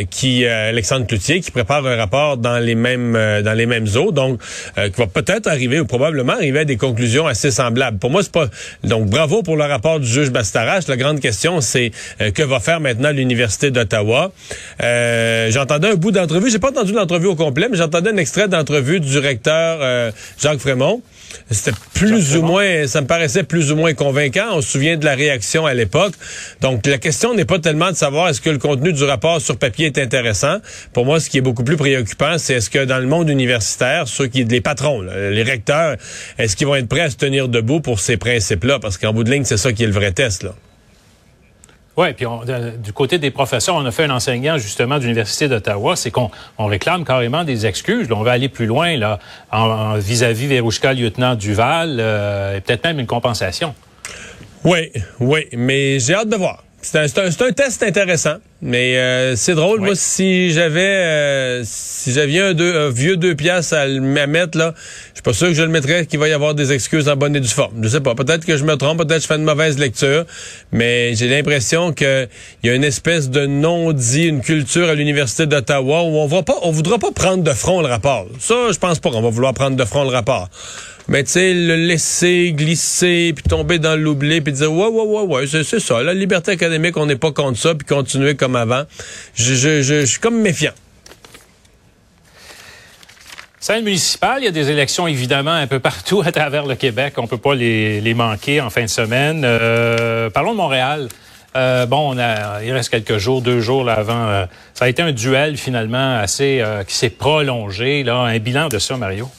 qui 0.10 0.46
Alexandre 0.46 1.06
Cloutier, 1.06 1.42
qui 1.42 1.52
prépare 1.52 1.86
un 1.86 1.96
rapport 1.96 2.38
dans 2.38 2.58
les 2.58 2.76
mêmes 2.76 3.14
dans 3.14 3.54
les 3.54 3.66
mêmes 3.66 3.88
eaux, 3.96 4.12
donc 4.12 4.42
qui 4.76 5.00
va 5.00 5.08
peut-être 5.08 5.48
arriver 5.48 5.80
ou 5.80 5.86
probablement 5.86 6.34
arriver 6.34 6.60
à 6.60 6.66
des 6.66 6.78
conclusions 6.78 7.28
assez 7.28 7.52
semblables. 7.52 8.00
Pour 8.00 8.10
moi, 8.10 8.24
c'est 8.24 8.32
pas 8.32 8.48
donc 8.84 9.10
bravo 9.10 9.44
pour 9.44 9.58
le 9.58 9.64
rapport 9.64 10.00
du 10.00 10.08
juge 10.08 10.32
Bastarache. 10.32 10.88
La 10.88 10.98
grande 10.98 11.20
question, 11.20 11.62
c'est 11.62 11.92
que 12.34 12.44
va 12.44 12.60
faire 12.60 12.80
maintenant 12.80 13.12
l'université 13.12 13.70
d'Ottawa? 13.70 14.32
J'entendais 14.80 15.90
un 15.90 15.96
bout 15.96 16.12
d'entrevue, 16.12 16.50
j'ai 16.50 16.60
pas 16.60 16.70
entendu 16.70 16.94
l'entrevue 16.94 17.11
au 17.16 17.36
complet, 17.36 17.68
mais 17.70 17.78
j'entendais 17.78 18.12
un 18.12 18.18
extrait 18.18 18.48
d'entrevue 18.48 19.00
du 19.00 19.18
recteur 19.18 19.80
euh, 19.82 20.12
Jacques 20.40 20.60
Frémont. 20.60 21.02
C'était 21.50 21.78
plus 21.94 22.36
ou 22.36 22.42
moins, 22.42 22.88
ça 22.88 23.02
me 23.02 23.08
paraissait 23.08 23.44
plus 23.44 23.72
ou 23.72 23.76
moins 23.76 23.94
convaincant. 23.94 24.48
On 24.54 24.62
se 24.62 24.72
souvient 24.72 24.98
de 24.98 25.06
la 25.06 25.16
réaction 25.16 25.66
à 25.66 25.74
l'époque. 25.74 26.14
Donc, 26.62 26.86
la 26.86 26.98
question 26.98 27.34
n'est 27.34 27.46
pas 27.46 27.60
tellement 27.60 27.90
de 27.90 27.96
savoir 27.96 28.30
est-ce 28.30 28.42
que 28.42 28.50
le 28.50 28.58
contenu 28.58 28.92
du 28.92 29.04
rapport 29.04 29.40
sur 29.40 29.58
papier 29.58 29.88
est 29.88 29.98
intéressant. 29.98 30.58
Pour 30.94 31.06
moi, 31.06 31.20
ce 31.20 31.30
qui 31.30 31.38
est 31.38 31.42
beaucoup 31.42 31.64
plus 31.64 31.78
préoccupant, 31.78 32.38
c'est 32.38 32.56
est-ce 32.56 32.70
que 32.70 32.84
dans 32.84 33.00
le 33.00 33.08
monde 33.08 33.30
universitaire, 33.30 34.08
ceux 34.08 34.28
qui, 34.28 34.44
les 34.44 34.62
patrons, 34.62 35.02
les 35.02 35.44
recteurs, 35.44 35.96
est-ce 36.38 36.56
qu'ils 36.56 36.68
vont 36.68 36.76
être 36.76 36.90
prêts 36.90 37.02
à 37.02 37.10
se 37.10 37.18
tenir 37.18 37.48
debout 37.48 37.80
pour 37.80 38.00
ces 38.00 38.18
principes-là? 38.18 38.80
Parce 38.80 38.98
qu'en 38.98 39.14
bout 39.14 39.24
de 39.24 39.32
ligne, 39.32 39.46
c'est 39.46 39.58
ça 39.58 39.72
qui 39.72 39.84
est 39.84 39.88
le 39.88 39.94
vrai 39.94 40.12
test, 40.12 40.44
là. 40.44 40.54
Oui, 41.98 42.14
puis 42.14 42.26
du 42.78 42.94
côté 42.94 43.18
des 43.18 43.32
professeurs, 43.32 43.76
on 43.76 43.86
a 43.86 43.92
fait 43.92 44.06
un 44.06 44.12
enseignant 44.12 44.58
justement 44.58 44.98
de 44.98 45.02
l'Université 45.02 45.50
d'Ottawa, 45.50 45.96
c'est 45.98 46.12
qu'on 46.12 46.32
réclame 46.58 47.04
carrément 47.04 47.44
des 47.44 47.66
excuses. 47.66 48.08
on 48.12 48.24
va 48.24 48.32
aller 48.32 48.48
plus 48.48 48.66
loin 48.66 48.98
là, 48.98 49.20
vis-à-vis 49.98 50.48
Verouchka, 50.48 50.94
lieutenant 50.94 51.36
Duval, 51.36 51.98
euh, 52.00 52.58
et 52.58 52.62
peut-être 52.62 52.86
même 52.86 53.00
une 53.00 53.08
compensation. 53.08 53.76
Oui, 54.64 54.92
oui, 55.20 55.48
mais 55.54 56.00
j'ai 56.00 56.14
hâte 56.14 56.30
de 56.30 56.36
voir. 56.38 56.64
C'est 56.82 57.18
un, 57.18 57.52
test 57.52 57.84
intéressant, 57.84 58.38
mais 58.62 58.98
euh, 58.98 59.36
c'est 59.36 59.56
drôle. 59.56 59.82
Moi, 59.82 59.96
si 59.96 60.52
j'avais 60.52 60.82
euh, 60.82 61.62
si 61.66 62.12
j'avais 62.12 62.40
un, 62.40 62.90
vieux 62.90 63.18
deux 63.18 63.36
piastres 63.36 63.74
à, 63.74 63.88
le 63.88 64.00
mettre 64.02 64.58
là, 64.58 64.74
je 65.10 65.16
suis 65.16 65.24
pas 65.24 65.34
sûr 65.34 65.48
que 65.48 65.54
je 65.54 65.64
le 65.64 65.70
mettrais 65.70 66.06
qu'il 66.06 66.20
va 66.20 66.28
y 66.28 66.34
avoir 66.34 66.54
des 66.54 66.72
excuses 66.72 67.10
en 67.10 67.16
bonne 67.16 67.36
et 67.36 67.40
due 67.40 67.48
forme. 67.48 67.74
Je 67.82 67.88
sais 67.88 68.02
pas. 68.02 68.14
Peut-être 68.14 68.46
que 68.46 68.58
je 68.58 68.64
me 68.64 68.76
trompe, 68.76 69.00
peut-être 69.00 69.16
que 69.16 69.24
je 69.24 69.28
fais 69.28 69.38
une 69.38 69.44
mauvaise 69.44 69.80
lecture, 69.80 70.26
mais 70.72 71.16
j'ai 71.16 71.28
l'impression 71.28 71.92
qu'il 71.92 72.28
y 72.64 72.70
a 72.70 72.76
une 72.76 72.84
espèce 72.84 73.30
de 73.30 73.46
non-dit, 73.48 74.28
une 74.28 74.42
culture 74.42 74.90
à 74.90 74.96
l'université 74.96 75.48
d'Ottawa 75.48 76.04
où 76.04 76.18
on 76.18 76.28
va 76.28 76.44
pas, 76.44 76.56
on 76.62 76.72
voudra 76.72 77.00
pas 77.00 77.12
prendre 77.12 77.44
de 77.44 77.54
front 77.54 77.82
le 77.82 77.88
rapport. 77.88 78.28
Ça, 78.40 78.72
je 78.72 78.78
pense 78.78 79.00
pas 79.00 79.10
qu'on 79.10 79.22
va 79.22 79.30
vouloir 79.30 79.54
prendre 79.54 79.76
de 79.76 79.86
front 79.86 80.04
le 80.04 80.10
rapport. 80.10 80.50
Mais 81.12 81.26
tu 81.26 81.32
sais, 81.32 81.54
le 81.54 81.76
laisser 81.76 82.54
glisser, 82.54 83.34
puis 83.36 83.44
tomber 83.44 83.80
dans 83.80 84.00
l'oubli, 84.00 84.40
puis 84.40 84.54
dire 84.54 84.72
ouais, 84.72 84.88
ouais, 84.88 85.04
ouais, 85.04 85.24
ouais, 85.24 85.64
c'est 85.64 85.82
ça. 85.82 86.02
La 86.02 86.14
liberté 86.14 86.52
académique, 86.52 86.96
on 86.96 87.06
n'est 87.06 87.18
pas 87.18 87.34
contre 87.34 87.60
ça, 87.60 87.76
puis 87.76 87.86
continuer 87.86 88.36
comme 88.36 88.56
avant. 88.56 88.84
Je, 89.36 89.54
je, 89.54 89.82
je, 89.82 90.06
suis 90.06 90.22
comme 90.22 90.40
méfiant. 90.40 90.72
Scène 93.60 93.84
municipale, 93.84 94.38
il 94.40 94.46
y 94.46 94.48
a 94.48 94.52
des 94.52 94.72
élections 94.72 95.06
évidemment 95.06 95.52
un 95.52 95.68
peu 95.68 95.80
partout 95.80 96.22
à 96.26 96.32
travers 96.32 96.66
le 96.66 96.76
Québec. 96.76 97.16
On 97.18 97.28
peut 97.28 97.38
pas 97.38 97.56
les, 97.56 98.14
manquer 98.14 98.62
en 98.62 98.70
fin 98.70 98.84
de 98.84 98.88
semaine. 98.88 99.42
Euh, 99.44 100.30
parlons 100.30 100.54
de 100.54 100.58
Montréal. 100.58 101.10
Euh, 101.58 101.86
bon, 101.88 102.16
il 102.64 102.72
reste 102.72 102.88
quelques 102.88 103.18
jours, 103.18 103.42
deux 103.42 103.60
jours 103.60 103.84
là, 103.84 103.96
avant. 103.96 104.30
Euh, 104.30 104.46
ça 104.74 104.86
a 104.86 104.88
été 104.88 105.02
un 105.02 105.12
duel 105.12 105.58
finalement 105.58 106.18
assez 106.18 106.64
qui 106.88 106.96
s'est 106.96 107.10
prolongé. 107.10 108.04
Là, 108.04 108.16
un 108.16 108.40
bilan 108.40 108.70
de 108.70 108.80
ça, 108.80 108.96
Mario? 108.96 109.30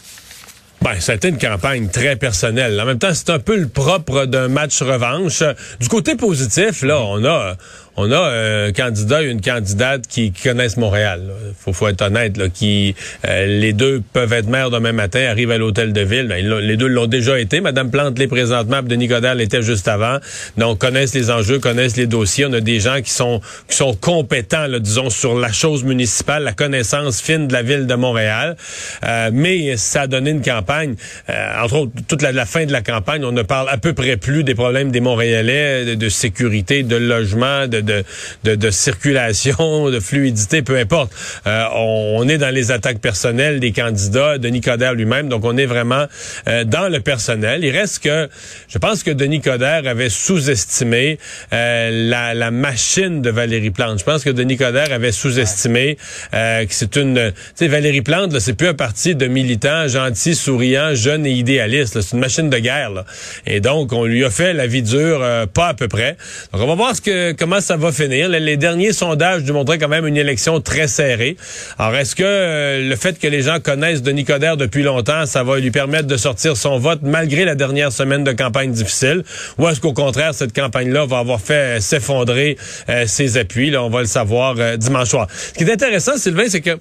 Ben, 0.83 0.99
ça 0.99 1.13
a 1.13 1.15
été 1.15 1.29
une 1.29 1.39
campagne 1.39 1.89
très 1.89 2.17
personnelle. 2.17 2.81
En 2.81 2.85
même 2.85 2.99
temps, 2.99 3.15
c'est 3.15 3.31
un 3.31 3.39
peu 3.39 3.57
le 3.57 3.69
propre 3.69 4.25
d'un 4.25 4.49
match 4.49 4.83
revanche. 4.83 5.45
Du 5.79 5.89
côté 5.89 6.17
positif, 6.17 6.83
là, 6.83 6.99
on 7.01 7.25
a 7.25 7.55
on 7.97 8.11
a 8.11 8.67
un 8.67 8.73
candidat 8.73 9.23
et 9.23 9.27
une 9.27 9.41
candidate 9.41 10.07
qui, 10.07 10.33
connaissent 10.33 10.77
Montréal. 10.77 11.23
Il 11.49 11.55
faut, 11.59 11.73
faut, 11.73 11.89
être 11.89 12.03
honnête. 12.03 12.37
Là, 12.37 12.49
qui 12.49 12.95
euh, 13.29 13.47
Les 13.47 13.73
deux 13.73 14.03
peuvent 14.13 14.33
être 14.33 14.49
maires 14.49 14.71
demain 14.71 14.93
matin, 14.93 15.21
arrivent 15.29 15.51
à 15.51 15.59
l'hôtel 15.59 15.93
de 15.93 16.01
ville. 16.01 16.27
Ben, 16.29 16.45
les 16.61 16.77
deux 16.77 16.87
l'ont 16.87 17.07
déjà 17.07 17.39
été. 17.39 17.61
Madame 17.61 17.91
Plante 17.91 18.19
les 18.19 18.29
présentement, 18.29 18.83
Denis 18.83 19.09
Godard 19.09 19.35
l'était 19.35 19.63
juste 19.63 19.89
avant. 19.89 20.19
Donc, 20.57 20.79
connaissent 20.79 21.15
les 21.15 21.31
enjeux, 21.31 21.59
connaissent 21.59 21.97
les 21.97 22.07
dossiers. 22.07 22.47
On 22.47 22.53
a 22.55 22.61
des 22.61 22.81
gens 22.81 23.01
qui 23.03 23.11
sont 23.11 23.41
qui 23.69 23.77
sont 23.77 23.95
compétents, 23.95 24.67
là, 24.67 24.79
disons, 24.79 25.11
sur 25.11 25.39
la 25.39 25.53
chose 25.53 25.85
municipale, 25.85 26.45
la 26.45 26.53
connaissance 26.53 27.21
fine 27.21 27.47
de 27.49 27.53
la 27.53 27.63
ville 27.63 27.87
de 27.87 27.95
Montréal. 27.95 28.57
Euh, 29.05 29.31
mais 29.33 29.77
ça 29.77 30.03
a 30.03 30.07
donné 30.07 30.31
une 30.31 30.43
campagne. 30.43 30.95
Euh, 31.29 31.63
entre 31.63 31.77
autres, 31.77 31.93
toute 32.09 32.23
la, 32.23 32.47
fin 32.47 32.65
de 32.65 32.73
la 32.73 32.81
campagne, 32.81 33.25
on 33.25 33.33
ne 33.33 33.43
parle 33.43 33.69
à 33.69 33.77
peu 33.77 33.93
près 33.93 34.17
plus 34.17 34.45
des 34.45 34.55
problèmes 34.55 34.91
des 34.91 35.01
Montréalais, 35.01 35.85
de, 35.85 35.95
de 35.95 36.09
sécurité, 36.09 36.83
de 36.83 36.97
logement, 36.97 37.67
de 37.67 37.82
de, 37.83 38.05
de, 38.45 38.55
de 38.55 38.71
circulation, 38.71 39.91
de 39.91 40.01
fluidité, 40.01 40.63
peu 40.63 40.79
importe. 40.79 41.13
Euh, 41.47 41.65
on, 41.75 42.17
on, 42.19 42.29
est 42.29 42.39
dans 42.39 42.55
les 42.55 42.71
attaques 42.71 43.01
personnelles 43.01 43.61
des 43.61 43.73
candidats, 43.73 44.39
Denis 44.39 44.61
Coderre 44.61 44.95
lui-même, 44.95 45.29
donc 45.29 45.45
on 45.45 45.57
est 45.57 45.67
vraiment 45.67 46.07
euh, 46.49 46.65
dans 46.65 46.89
le 46.89 47.01
personnel. 47.01 47.65
Il 47.65 47.77
reste 47.77 48.03
que, 48.03 48.29
je 48.69 48.79
pense 48.79 49.03
que 49.03 49.11
Denis 49.11 49.41
Coderre 49.41 49.87
avait 49.87 50.09
sous-estimé 50.09 51.19
euh, 51.53 52.09
la, 52.09 52.35
la, 52.35 52.51
machine 52.51 53.23
de 53.23 53.31
Valérie 53.31 53.71
Plante. 53.71 53.99
Je 53.99 54.05
pense 54.05 54.25
que 54.25 54.31
Denis 54.31 54.57
Coderre 54.57 54.93
avait 54.93 55.13
sous-estimé 55.13 55.97
euh, 56.35 56.65
que 56.67 56.75
c'est 56.75 56.97
une... 56.97 57.33
Tu 57.33 57.43
sais, 57.55 57.69
Valérie 57.69 58.03
Plante, 58.03 58.39
c'est 58.39 58.55
plus 58.55 58.69
un 58.69 58.75
parti 58.75 59.15
de 59.15 59.27
militants 59.27 59.89
gentils, 59.89 60.35
souriants, 60.35 60.95
jeunes 60.95 61.27
et 61.27 61.33
idéalistes. 61.33 62.01
C'est 62.01 62.13
une 62.15 62.21
machine 62.21 62.51
de 62.51 62.59
guerre. 62.59 62.91
Là. 62.91 63.05
Et 63.47 63.61
donc, 63.61 63.93
on 63.93 64.05
lui 64.05 64.25
a 64.25 64.31
fait 64.31 64.53
la 64.53 64.67
vie 64.67 64.83
dure, 64.83 65.21
euh, 65.23 65.47
pas 65.47 65.69
à 65.69 65.75
peu 65.75 65.89
près. 65.89 66.17
Donc, 66.53 66.63
on 66.63 66.67
va 66.67 66.75
voir 66.75 66.97
ce 66.97 67.01
que, 67.01 67.33
comment 67.33 67.61
ça 67.61 67.72
va 67.77 67.93
finir. 67.93 68.29
Les, 68.29 68.57
derniers 68.57 68.93
sondages 68.93 69.43
nous 69.43 69.55
montraient 69.55 69.79
quand 69.79 69.89
même 69.89 70.07
une 70.07 70.17
élection 70.17 70.61
très 70.61 70.89
serrée. 70.89 71.37
Alors, 71.79 71.97
est-ce 71.97 72.15
que 72.15 72.23
euh, 72.25 72.89
le 72.89 72.97
fait 72.97 73.19
que 73.19 73.27
les 73.27 73.43
gens 73.43 73.61
connaissent 73.61 74.03
Denis 74.03 74.25
Coderre 74.25 74.57
depuis 74.57 74.83
longtemps, 74.83 75.27
ça 75.27 75.43
va 75.43 75.59
lui 75.59 75.71
permettre 75.71 76.07
de 76.07 76.17
sortir 76.17 76.57
son 76.57 76.79
vote 76.79 77.01
malgré 77.03 77.45
la 77.45 77.55
dernière 77.55 77.93
semaine 77.93 78.25
de 78.25 78.33
campagne 78.33 78.73
difficile? 78.73 79.25
Ou 79.59 79.69
est-ce 79.69 79.81
qu'au 79.81 79.93
contraire, 79.93 80.35
cette 80.35 80.55
campagne-là 80.55 81.07
va 81.07 81.19
avoir 81.19 81.41
fait 81.41 81.81
s'effondrer 81.81 82.57
ses 83.07 83.37
appuis? 83.37 83.71
Là, 83.71 83.83
on 83.83 83.91
va 83.91 84.01
le 84.01 84.07
savoir 84.07 84.57
dimanche 84.79 85.09
soir. 85.09 85.27
Ce 85.31 85.53
qui 85.53 85.65
est 85.65 85.73
intéressant, 85.73 86.17
Sylvain, 86.17 86.45
c'est 86.49 86.61
que 86.61 86.79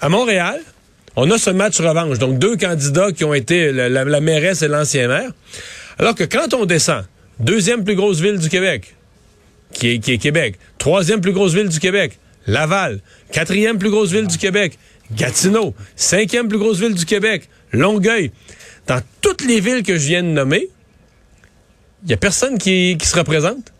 à 0.00 0.08
Montréal, 0.08 0.60
on 1.16 1.30
a 1.30 1.38
ce 1.38 1.50
match 1.50 1.80
revanche. 1.80 2.18
Donc, 2.18 2.38
deux 2.38 2.56
candidats 2.56 3.12
qui 3.12 3.24
ont 3.24 3.34
été 3.34 3.72
la, 3.72 3.88
la 3.88 4.20
mairesse 4.20 4.62
et 4.62 4.68
l'ancien 4.68 5.08
maire. 5.08 5.30
Alors 5.98 6.14
que 6.14 6.24
quand 6.24 6.54
on 6.54 6.64
descend, 6.64 7.04
deuxième 7.38 7.84
plus 7.84 7.94
grosse 7.94 8.20
ville 8.20 8.38
du 8.38 8.48
Québec, 8.48 8.96
qui 9.74 9.88
est, 9.88 10.18
Québec, 10.18 10.58
troisième 10.78 11.20
plus 11.20 11.32
grosse 11.32 11.52
ville 11.52 11.68
du 11.68 11.78
Québec, 11.80 12.18
Laval, 12.46 13.00
quatrième 13.32 13.78
plus 13.78 13.90
grosse 13.90 14.10
ville 14.10 14.26
du 14.26 14.38
Québec, 14.38 14.78
Gatineau, 15.12 15.74
cinquième 15.96 16.48
plus 16.48 16.58
grosse 16.58 16.78
ville 16.78 16.94
du 16.94 17.04
Québec, 17.04 17.48
Longueuil. 17.72 18.30
Dans 18.86 19.00
toutes 19.20 19.44
les 19.44 19.60
villes 19.60 19.82
que 19.82 19.98
je 19.98 20.06
viens 20.06 20.22
de 20.22 20.28
nommer, 20.28 20.68
il 22.02 22.08
n'y 22.08 22.14
a 22.14 22.16
personne 22.16 22.58
qui 22.58 22.96
se 23.02 23.16
représente. 23.16 23.73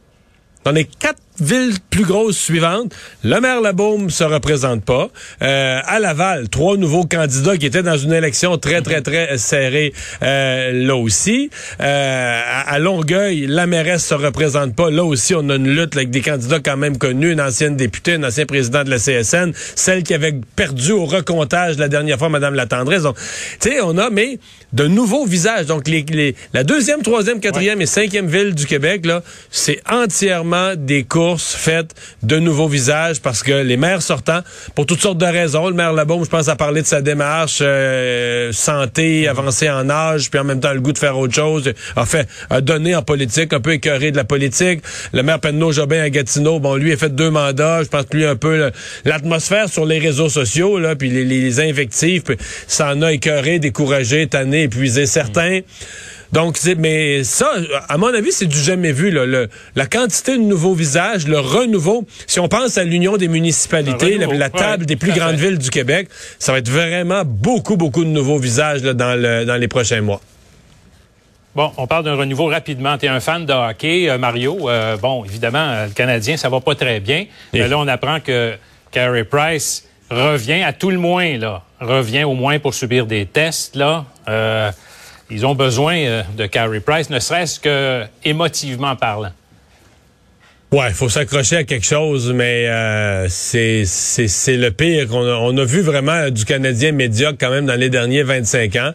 Dans 0.64 0.72
les 0.72 0.84
quatre 0.86 1.20
villes 1.40 1.74
plus 1.90 2.04
grosses 2.04 2.38
suivantes, 2.38 2.94
le 3.22 3.40
maire 3.40 3.60
Labaume 3.60 4.08
se 4.08 4.24
représente 4.24 4.84
pas. 4.84 5.08
Euh, 5.42 5.80
à 5.84 5.98
Laval, 5.98 6.48
trois 6.48 6.76
nouveaux 6.76 7.04
candidats 7.04 7.56
qui 7.56 7.66
étaient 7.66 7.82
dans 7.82 7.98
une 7.98 8.12
élection 8.12 8.56
très, 8.56 8.80
très, 8.80 9.02
très 9.02 9.36
serrée 9.36 9.92
euh, 10.22 10.72
là 10.72 10.96
aussi. 10.96 11.50
Euh, 11.80 12.40
à, 12.66 12.78
Longueuil, 12.78 13.46
la 13.46 13.66
mairesse 13.66 14.06
se 14.06 14.14
représente 14.14 14.74
pas. 14.74 14.90
Là 14.90 15.04
aussi, 15.04 15.34
on 15.34 15.48
a 15.50 15.56
une 15.56 15.68
lutte 15.68 15.96
avec 15.96 16.10
des 16.10 16.20
candidats 16.22 16.60
quand 16.60 16.76
même 16.76 16.96
connus, 16.98 17.32
une 17.32 17.40
ancienne 17.40 17.76
députée, 17.76 18.14
un 18.14 18.24
ancien 18.24 18.46
président 18.46 18.84
de 18.84 18.90
la 18.90 18.98
CSN, 18.98 19.52
celle 19.54 20.02
qui 20.02 20.14
avait 20.14 20.40
perdu 20.56 20.92
au 20.92 21.04
recomptage 21.04 21.78
la 21.78 21.88
dernière 21.88 22.18
fois, 22.18 22.28
Madame 22.28 22.54
Latendresse. 22.54 23.02
Donc, 23.02 23.16
tu 23.60 23.70
sais, 23.70 23.80
on 23.82 23.98
a, 23.98 24.08
mais 24.08 24.38
de 24.74 24.86
nouveaux 24.88 25.24
visages. 25.24 25.66
Donc, 25.66 25.88
les, 25.88 26.34
la 26.52 26.64
deuxième, 26.64 27.02
troisième, 27.02 27.40
quatrième 27.40 27.80
et 27.80 27.86
cinquième 27.86 28.26
ville 28.26 28.54
du 28.54 28.66
Québec, 28.66 29.06
là, 29.06 29.22
c'est 29.50 29.80
entièrement 29.88 30.74
des 30.76 31.04
courses 31.04 31.54
faites 31.54 31.94
de 32.22 32.38
nouveaux 32.38 32.66
visages 32.66 33.20
parce 33.20 33.42
que 33.42 33.52
les 33.52 33.76
maires 33.76 34.02
sortants, 34.02 34.40
pour 34.74 34.86
toutes 34.86 35.00
sortes 35.00 35.18
de 35.18 35.26
raisons, 35.26 35.68
le 35.68 35.74
maire 35.74 35.92
Labaume, 35.92 36.24
je 36.24 36.30
pense, 36.30 36.48
a 36.48 36.56
parlé 36.56 36.82
de 36.82 36.86
sa 36.86 37.00
démarche 37.00 37.58
euh, 37.62 38.50
santé, 38.52 39.28
avancée 39.28 39.70
en 39.70 39.88
âge, 39.88 40.28
puis 40.28 40.40
en 40.40 40.44
même 40.44 40.60
temps 40.60 40.72
le 40.72 40.80
goût 40.80 40.92
de 40.92 40.98
faire 40.98 41.16
autre 41.16 41.34
chose, 41.34 41.72
a 41.94 42.04
fait, 42.04 42.28
a 42.50 42.60
donné 42.60 42.96
en 42.96 43.02
politique, 43.02 43.52
un 43.52 43.60
peu 43.60 43.72
écœuré 43.72 44.10
de 44.10 44.16
la 44.16 44.24
politique. 44.24 44.80
Le 45.12 45.22
maire 45.22 45.38
Penneau 45.38 45.70
Jobin 45.70 46.02
à 46.02 46.10
Gatineau, 46.10 46.58
bon, 46.58 46.74
lui 46.74 46.92
a 46.92 46.96
fait 46.96 47.14
deux 47.14 47.30
mandats, 47.30 47.84
je 47.84 47.88
pense 47.88 48.06
que 48.06 48.16
lui 48.16 48.24
un 48.24 48.36
peu 48.36 48.72
l'atmosphère 49.04 49.68
sur 49.68 49.86
les 49.86 50.00
réseaux 50.00 50.28
sociaux, 50.28 50.80
là, 50.80 50.96
puis 50.96 51.10
les, 51.10 51.24
les 51.24 51.60
invectives, 51.60 52.22
ça 52.66 52.92
en 52.92 53.02
a 53.02 53.12
écœuré, 53.12 53.60
découragé, 53.60 54.26
tanné, 54.26 54.63
épuisé 54.64 55.06
certains. 55.06 55.60
Donc, 56.32 56.58
mais 56.78 57.22
ça, 57.22 57.48
à 57.88 57.96
mon 57.96 58.12
avis, 58.12 58.32
c'est 58.32 58.46
du 58.46 58.58
jamais 58.58 58.90
vu. 58.90 59.12
Là. 59.12 59.46
la 59.76 59.86
quantité 59.86 60.36
de 60.36 60.42
nouveaux 60.42 60.74
visages, 60.74 61.28
le 61.28 61.38
renouveau. 61.38 62.06
Si 62.26 62.40
on 62.40 62.48
pense 62.48 62.76
à 62.76 62.82
l'Union 62.82 63.16
des 63.16 63.28
municipalités, 63.28 64.18
la, 64.18 64.50
table 64.50 64.84
des 64.84 64.96
plus 64.96 65.12
grandes 65.12 65.36
villes 65.36 65.58
du 65.58 65.70
Québec, 65.70 66.08
ça 66.40 66.50
va 66.50 66.58
être 66.58 66.68
vraiment 66.68 67.22
beaucoup, 67.24 67.76
beaucoup 67.76 68.02
de 68.02 68.10
nouveaux 68.10 68.38
visages 68.38 68.82
là, 68.82 68.94
dans, 68.94 69.14
le, 69.14 69.44
dans 69.44 69.56
les 69.56 69.68
prochains 69.68 70.00
mois. 70.00 70.20
Bon, 71.54 71.70
on 71.76 71.86
parle 71.86 72.04
d'un 72.04 72.16
renouveau 72.16 72.46
rapidement. 72.46 72.98
Tu 72.98 73.06
es 73.06 73.08
un 73.08 73.20
fan 73.20 73.46
de 73.46 73.52
hockey, 73.52 74.10
euh, 74.10 74.18
Mario. 74.18 74.68
Euh, 74.68 74.96
bon, 74.96 75.24
évidemment, 75.24 75.58
euh, 75.70 75.86
le 75.86 75.92
Canadien, 75.92 76.36
ça 76.36 76.48
va 76.48 76.60
pas 76.60 76.74
très 76.74 76.98
bien. 76.98 77.26
Mais 77.52 77.68
là, 77.68 77.78
on 77.78 77.86
apprend 77.86 78.18
que 78.18 78.54
Carey 78.90 79.22
Price 79.22 79.84
revient, 80.10 80.62
à 80.62 80.72
tout 80.72 80.90
le 80.90 80.98
moins, 80.98 81.36
là, 81.38 81.62
revient 81.80 82.24
au 82.24 82.34
moins 82.34 82.58
pour 82.58 82.74
subir 82.74 83.06
des 83.06 83.26
tests, 83.26 83.76
là. 83.76 84.04
Euh, 84.28 84.70
ils 85.30 85.46
ont 85.46 85.54
besoin 85.54 85.96
euh, 85.96 86.22
de 86.36 86.46
Carey 86.46 86.80
Price, 86.80 87.10
ne 87.10 87.18
serait-ce 87.18 87.58
que 87.58 88.04
émotivement 88.24 88.94
parlant. 88.96 89.32
Ouais, 90.70 90.88
il 90.88 90.94
faut 90.94 91.08
s'accrocher 91.08 91.58
à 91.58 91.64
quelque 91.64 91.86
chose, 91.86 92.32
mais 92.32 92.66
euh, 92.66 93.28
c'est 93.28 93.86
le 94.48 94.70
pire. 94.70 95.06
On 95.12 95.24
a, 95.24 95.34
on 95.34 95.56
a, 95.56 95.64
vu 95.64 95.82
vraiment 95.82 96.30
du 96.30 96.44
Canadien 96.44 96.90
médiocre 96.90 97.38
quand 97.38 97.50
même 97.50 97.66
dans 97.66 97.78
les 97.78 97.90
derniers 97.90 98.24
25 98.24 98.74
ans. 98.76 98.90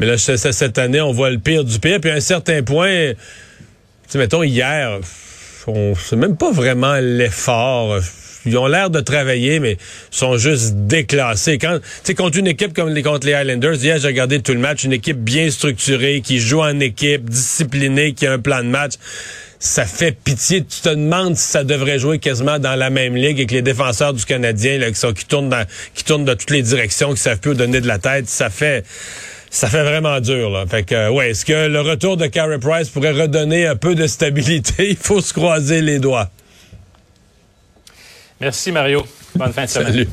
Mais 0.00 0.06
là, 0.06 0.18
cette 0.18 0.78
année, 0.78 1.00
on 1.00 1.12
voit 1.12 1.30
le 1.30 1.38
pire 1.38 1.62
du 1.62 1.78
pire. 1.78 2.00
Puis 2.00 2.10
à 2.10 2.14
un 2.14 2.20
certain 2.20 2.62
point, 2.64 3.12
mettons 4.14 4.42
hier, 4.42 4.98
on 5.68 5.94
c'est 5.94 6.16
même 6.16 6.36
pas 6.36 6.50
vraiment 6.50 6.96
l'effort 6.96 8.00
ils 8.46 8.56
ont 8.56 8.66
l'air 8.66 8.90
de 8.90 9.00
travailler, 9.00 9.60
mais 9.60 9.76
sont 10.10 10.36
juste 10.36 10.74
déclassés. 10.86 11.58
Quand, 11.58 11.78
tu 12.04 12.14
contre 12.14 12.38
une 12.38 12.46
équipe 12.46 12.72
comme 12.72 12.88
les 12.88 13.02
contre 13.02 13.26
les 13.26 13.34
Highlanders, 13.34 13.74
hier 13.74 13.98
j'ai 13.98 14.06
regardé 14.06 14.40
tout 14.40 14.52
le 14.52 14.58
match, 14.58 14.84
une 14.84 14.92
équipe 14.92 15.18
bien 15.18 15.50
structurée, 15.50 16.20
qui 16.22 16.38
joue 16.38 16.60
en 16.60 16.80
équipe, 16.80 17.28
disciplinée, 17.28 18.12
qui 18.12 18.26
a 18.26 18.32
un 18.32 18.38
plan 18.38 18.62
de 18.62 18.68
match. 18.68 18.94
Ça 19.58 19.84
fait 19.84 20.12
pitié. 20.12 20.64
Tu 20.64 20.80
te 20.80 20.88
demandes 20.88 21.36
si 21.36 21.46
ça 21.46 21.64
devrait 21.64 21.98
jouer 21.98 22.18
quasiment 22.18 22.58
dans 22.58 22.76
la 22.76 22.88
même 22.88 23.14
ligue 23.14 23.36
avec 23.36 23.50
les 23.50 23.60
défenseurs 23.60 24.14
du 24.14 24.24
Canadien 24.24 24.78
là, 24.78 24.90
qui, 24.90 24.98
sont, 24.98 25.12
qui 25.12 25.26
tournent 25.26 25.50
dans, 25.50 25.66
qui 25.94 26.02
tournent 26.02 26.24
dans 26.24 26.34
toutes 26.34 26.50
les 26.50 26.62
directions, 26.62 27.12
qui 27.12 27.20
savent 27.20 27.40
plus 27.40 27.54
donner 27.54 27.82
de 27.82 27.86
la 27.86 27.98
tête. 27.98 28.26
Ça 28.26 28.48
fait 28.48 28.86
ça 29.50 29.68
fait 29.68 29.82
vraiment 29.82 30.20
dur. 30.20 30.48
Là. 30.48 30.64
Fait 30.66 30.84
que, 30.84 31.10
ouais, 31.10 31.30
est-ce 31.30 31.44
que 31.44 31.66
le 31.66 31.80
retour 31.80 32.16
de 32.16 32.26
Carey 32.26 32.58
Price 32.58 32.88
pourrait 32.88 33.10
redonner 33.10 33.66
un 33.66 33.76
peu 33.76 33.94
de 33.94 34.06
stabilité? 34.06 34.88
Il 34.90 34.96
faut 34.96 35.20
se 35.20 35.34
croiser 35.34 35.82
les 35.82 35.98
doigts. 35.98 36.30
Merci, 38.40 38.72
Mario. 38.72 39.04
Bonne 39.34 39.52
fin 39.52 39.64
de 39.64 39.70
semaine. 39.70 39.92
Salut. 39.92 40.08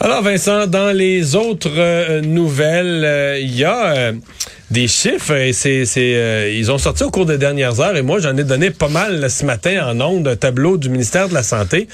Alors, 0.00 0.22
Vincent, 0.22 0.66
dans 0.66 0.96
les 0.96 1.36
autres 1.36 1.70
euh, 1.76 2.22
nouvelles, 2.22 3.04
euh, 3.04 3.38
il 3.38 3.54
y 3.54 3.64
a 3.64 3.92
euh, 3.92 4.12
des 4.70 4.88
chiffres 4.88 5.34
et 5.34 6.58
ils 6.58 6.72
ont 6.72 6.78
sorti 6.78 7.04
au 7.04 7.10
cours 7.10 7.26
des 7.26 7.36
dernières 7.36 7.80
heures 7.80 7.96
et 7.96 8.02
moi, 8.02 8.18
j'en 8.18 8.34
ai 8.36 8.44
donné 8.44 8.70
pas 8.70 8.88
mal 8.88 9.30
ce 9.30 9.44
matin 9.44 9.86
en 9.86 10.00
ondes, 10.00 10.26
un 10.26 10.36
tableau 10.36 10.78
du 10.78 10.88
ministère 10.88 11.28
de 11.28 11.34
la 11.34 11.42
Santé 11.42 11.86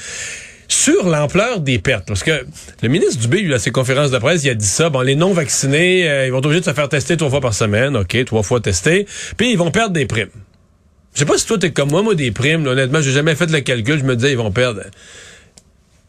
sur 0.69 1.09
l'ampleur 1.09 1.61
des 1.61 1.79
pertes. 1.79 2.07
Parce 2.07 2.23
que 2.23 2.47
le 2.81 2.89
ministre 2.89 3.21
Dubé, 3.21 3.41
il 3.41 3.53
a 3.53 3.59
ses 3.59 3.73
conférences 3.73 4.13
de 4.13 4.19
presse, 4.19 4.45
il 4.45 4.51
a 4.51 4.55
dit 4.55 4.65
ça. 4.65 4.89
Bon, 4.89 5.01
les 5.01 5.17
non-vaccinés, 5.17 6.27
ils 6.27 6.31
vont 6.31 6.39
être 6.39 6.47
obligés 6.47 6.61
de 6.61 6.67
se 6.67 6.73
faire 6.73 6.89
tester 6.89 7.17
trois 7.17 7.31
fois 7.31 7.41
par 7.41 7.55
semaine. 7.55 7.97
OK, 7.97 8.25
trois 8.25 8.43
fois 8.43 8.61
testés. 8.61 9.07
Puis 9.37 9.51
ils 9.51 9.59
vont 9.59 9.71
perdre 9.71 9.93
des 9.93 10.07
primes. 10.07 10.31
Je 11.17 11.21
sais 11.21 11.25
pas 11.25 11.39
si 11.39 11.47
toi 11.47 11.57
t'es 11.57 11.71
comme 11.71 11.91
moi, 11.91 12.03
moi 12.03 12.15
des 12.15 12.31
primes, 12.31 12.67
honnêtement, 12.67 13.01
j'ai 13.01 13.11
jamais 13.11 13.35
fait 13.35 13.51
le 13.51 13.61
calcul, 13.61 13.99
je 13.99 14.05
me 14.05 14.15
disais 14.17 14.33
ils 14.33 14.37
vont 14.37 14.53
perdre. 14.53 14.83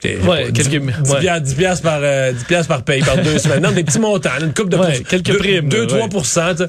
Ouais, 0.03 0.51
10, 0.51 0.69
quelques, 0.69 0.83
10, 0.83 1.55
piastres, 1.55 1.81
par, 1.81 1.99
euh, 2.03 2.33
10 2.33 2.67
par 2.67 2.83
paye, 2.83 3.01
par 3.01 3.17
deux 3.17 3.37
semaines. 3.39 3.63
Non, 3.63 3.71
des 3.71 3.85
petits 3.85 3.99
montants, 3.99 4.29
une 4.41 4.53
coupe 4.53 4.69
de 4.69 4.75
ouais, 4.75 5.01
quelques 5.07 5.37
primes. 5.37 5.69
2-3% 5.69 6.67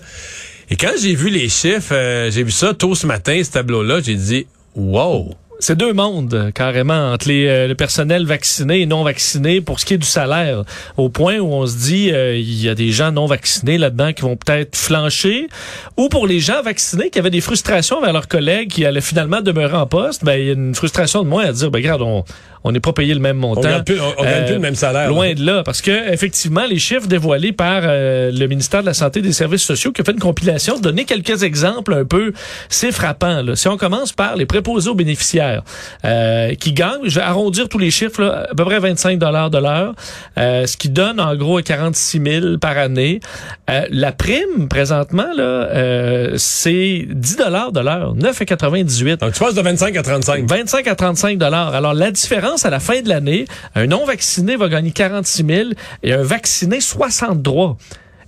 Et 0.70 0.76
quand 0.76 0.92
j'ai 1.00 1.16
vu 1.16 1.28
les 1.30 1.48
chiffres, 1.48 1.92
euh, 1.92 2.30
j'ai 2.30 2.44
vu 2.44 2.52
ça 2.52 2.74
tôt 2.74 2.94
ce 2.94 3.06
matin, 3.08 3.40
ce 3.42 3.50
tableau-là, 3.50 4.00
j'ai 4.02 4.14
dit, 4.14 4.46
wow! 4.76 5.34
C'est 5.60 5.76
deux 5.76 5.92
mondes 5.92 6.50
carrément 6.54 7.12
entre 7.12 7.28
les, 7.28 7.46
euh, 7.46 7.66
le 7.66 7.74
personnel 7.74 8.24
vacciné 8.24 8.80
et 8.80 8.86
non 8.86 9.02
vacciné 9.02 9.60
pour 9.60 9.80
ce 9.80 9.84
qui 9.84 9.94
est 9.94 9.98
du 9.98 10.06
salaire. 10.06 10.62
Au 10.96 11.08
point 11.08 11.38
où 11.38 11.52
on 11.52 11.66
se 11.66 11.76
dit 11.76 12.10
euh, 12.12 12.36
il 12.36 12.62
y 12.62 12.68
a 12.68 12.74
des 12.74 12.90
gens 12.90 13.12
non 13.12 13.26
vaccinés 13.26 13.78
là-dedans 13.78 14.12
qui 14.12 14.22
vont 14.22 14.36
peut-être 14.36 14.76
flancher, 14.76 15.48
ou 15.96 16.08
pour 16.08 16.26
les 16.26 16.40
gens 16.40 16.62
vaccinés 16.62 17.10
qui 17.10 17.18
avaient 17.18 17.30
des 17.30 17.40
frustrations 17.40 18.00
vers 18.00 18.12
leurs 18.12 18.28
collègues 18.28 18.70
qui 18.70 18.84
allaient 18.84 19.00
finalement 19.00 19.40
demeurer 19.40 19.76
en 19.76 19.86
poste, 19.86 20.24
ben 20.24 20.34
il 20.34 20.46
y 20.46 20.50
a 20.50 20.54
une 20.54 20.74
frustration 20.74 21.22
de 21.22 21.28
moins 21.28 21.46
à 21.46 21.52
dire 21.52 21.70
ben 21.70 21.78
regarde 21.78 22.02
on 22.02 22.24
on 22.64 22.72
n'est 22.72 22.80
pas 22.80 22.92
payé 22.92 23.14
le 23.14 23.20
même 23.20 23.36
montant. 23.36 23.60
On 23.60 23.70
gagne 23.70 23.84
plus, 23.84 24.00
on, 24.00 24.22
gagne 24.22 24.44
plus 24.44 24.54
le 24.54 24.60
même 24.60 24.74
salaire. 24.74 25.08
Loin 25.08 25.32
de 25.32 25.44
là, 25.44 25.62
parce 25.62 25.80
que 25.80 26.12
effectivement, 26.12 26.66
les 26.66 26.78
chiffres 26.78 27.06
dévoilés 27.06 27.52
par 27.52 27.82
euh, 27.84 28.30
le 28.32 28.46
ministère 28.46 28.80
de 28.80 28.86
la 28.86 28.94
Santé 28.94 29.20
et 29.20 29.22
des 29.22 29.32
Services 29.32 29.62
sociaux, 29.62 29.92
qui 29.92 30.00
a 30.00 30.04
fait 30.04 30.12
une 30.12 30.18
compilation, 30.18 30.78
donner 30.78 31.04
quelques 31.04 31.42
exemples 31.42 31.94
un 31.94 32.04
peu, 32.04 32.32
c'est 32.68 32.92
frappant. 32.92 33.42
Là. 33.42 33.56
Si 33.56 33.68
on 33.68 33.76
commence 33.76 34.12
par 34.12 34.36
les 34.36 34.46
préposés 34.46 34.90
aux 34.90 34.94
bénéficiaires, 34.94 35.47
euh, 36.04 36.54
qui 36.54 36.72
gagnent, 36.72 37.04
je 37.04 37.18
vais 37.18 37.24
arrondir 37.24 37.68
tous 37.68 37.78
les 37.78 37.90
chiffres, 37.90 38.22
là, 38.22 38.46
à 38.50 38.54
peu 38.54 38.64
près 38.64 38.78
25 38.78 39.18
dollars 39.18 39.50
de 39.50 39.58
l'heure, 39.58 39.94
euh, 40.38 40.66
ce 40.66 40.76
qui 40.76 40.88
donne 40.88 41.20
en 41.20 41.34
gros 41.36 41.60
46 41.60 42.22
000 42.24 42.58
par 42.58 42.76
année. 42.78 43.20
Euh, 43.70 43.86
la 43.90 44.12
prime 44.12 44.68
présentement 44.68 45.28
là, 45.36 45.42
euh, 45.42 46.34
c'est 46.36 47.06
10 47.08 47.36
dollars 47.36 47.72
de 47.72 47.80
l'heure, 47.80 48.14
9,98. 48.14 49.18
Donc, 49.18 49.32
tu 49.32 49.40
passes 49.40 49.54
de 49.54 49.62
25 49.62 49.96
à 49.96 50.02
35. 50.02 50.44
25 50.48 50.86
à 50.86 50.94
35 50.94 51.38
dollars. 51.38 51.74
Alors 51.74 51.94
la 51.94 52.10
différence 52.10 52.64
à 52.64 52.70
la 52.70 52.80
fin 52.80 53.00
de 53.00 53.08
l'année, 53.08 53.46
un 53.74 53.86
non 53.86 54.04
vacciné 54.04 54.56
va 54.56 54.68
gagner 54.68 54.90
46 54.90 55.44
000 55.46 55.68
et 56.02 56.12
un 56.12 56.22
vacciné 56.22 56.80
63. 56.80 57.76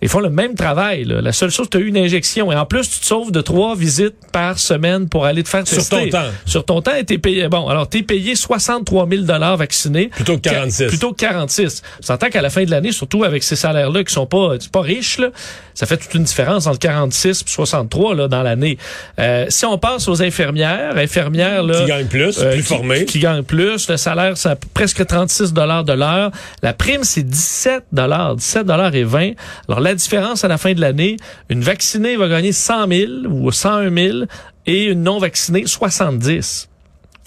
Ils 0.02 0.08
font 0.08 0.20
le 0.20 0.30
même 0.30 0.54
travail. 0.54 1.04
Là. 1.04 1.20
La 1.20 1.32
seule 1.32 1.50
chose, 1.50 1.68
tu 1.70 1.76
as 1.76 1.80
eu 1.80 1.88
une 1.88 1.96
injection. 1.98 2.50
Et 2.52 2.56
en 2.56 2.64
plus, 2.66 2.88
tu 2.88 3.00
te 3.00 3.04
sauves 3.04 3.30
de 3.32 3.40
trois 3.40 3.74
visites 3.76 4.14
par 4.32 4.58
semaine 4.58 5.08
pour 5.08 5.26
aller 5.26 5.42
te 5.42 5.48
faire 5.48 5.66
Sur 5.66 5.76
tester. 5.78 6.10
ton 6.10 6.18
temps. 6.18 6.30
Sur 6.46 6.64
ton 6.64 6.82
temps, 6.82 6.94
et 6.94 7.04
t'es 7.04 7.18
payé. 7.18 7.48
Bon, 7.48 7.68
alors 7.68 7.88
t'es 7.88 8.02
payé 8.02 8.34
63 8.34 9.08
000 9.08 9.22
dollars 9.22 9.56
vacciné. 9.56 10.08
Plutôt 10.08 10.36
que 10.36 10.42
46. 10.42 10.86
Plutôt 10.86 11.10
que 11.12 11.16
46. 11.16 11.82
On 12.00 12.02
s'entend 12.06 12.28
qu'à 12.28 12.40
la 12.42 12.50
fin 12.50 12.64
de 12.64 12.70
l'année, 12.70 12.92
surtout 12.92 13.24
avec 13.24 13.42
ces 13.42 13.56
salaires-là 13.56 14.04
qui 14.04 14.12
sont 14.14 14.26
pas, 14.26 14.54
pas 14.72 14.80
riches, 14.80 15.18
là, 15.18 15.28
ça 15.74 15.86
fait 15.86 15.96
toute 15.96 16.14
une 16.14 16.24
différence 16.24 16.66
entre 16.66 16.78
46 16.78 17.42
et 17.42 17.50
63 17.50 18.14
là, 18.14 18.28
dans 18.28 18.42
l'année. 18.42 18.78
Euh, 19.18 19.46
si 19.48 19.64
on 19.66 19.78
passe 19.78 20.08
aux 20.08 20.22
infirmières, 20.22 20.96
infirmières 20.96 21.62
là, 21.62 21.80
Qui 21.82 21.86
gagnent 21.86 22.06
plus, 22.06 22.36
plus 22.36 22.42
Euh, 22.42 22.56
qui, 22.56 22.62
formées. 22.62 23.04
qui 23.04 23.18
gagnent 23.18 23.42
plus. 23.42 23.88
Le 23.88 23.96
salaire, 23.96 24.36
c'est 24.36 24.58
presque 24.74 25.04
36 25.06 25.52
dollars 25.52 25.84
de 25.84 25.92
l'heure. 25.92 26.30
La 26.62 26.72
prime, 26.72 27.04
c'est 27.04 27.22
17 27.22 27.84
dollars, 27.92 28.36
17 28.36 28.66
dollars 28.66 28.94
et 28.94 29.04
20. 29.04 29.32
Alors, 29.68 29.80
la 29.80 29.89
différence 29.94 30.44
à 30.44 30.48
la 30.48 30.58
fin 30.58 30.72
de 30.72 30.80
l'année, 30.80 31.16
une 31.48 31.62
vaccinée 31.62 32.16
va 32.16 32.28
gagner 32.28 32.52
100 32.52 32.88
000 32.88 33.10
ou 33.28 33.50
101 33.52 33.94
000 33.94 34.18
et 34.66 34.84
une 34.84 35.02
non 35.02 35.18
vaccinée 35.18 35.64
70. 35.66 36.68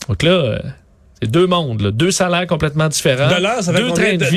Donc 0.10 0.24
là, 0.24 0.32
euh, 0.32 0.60
c'est 1.22 1.32
deux 1.32 1.48
mondes, 1.48 1.82
là, 1.82 1.92
deux 1.92 2.12
salaires 2.12 2.46
complètement 2.48 2.90
différents. 2.90 3.30
De 3.34 3.42
l'heure, 3.42 3.62
ça 3.64 3.72
fait 3.72 3.80
deux 3.80 3.90
combien? 3.90 4.04
trains 4.04 4.18
de 4.18 4.26
vie. 4.26 4.36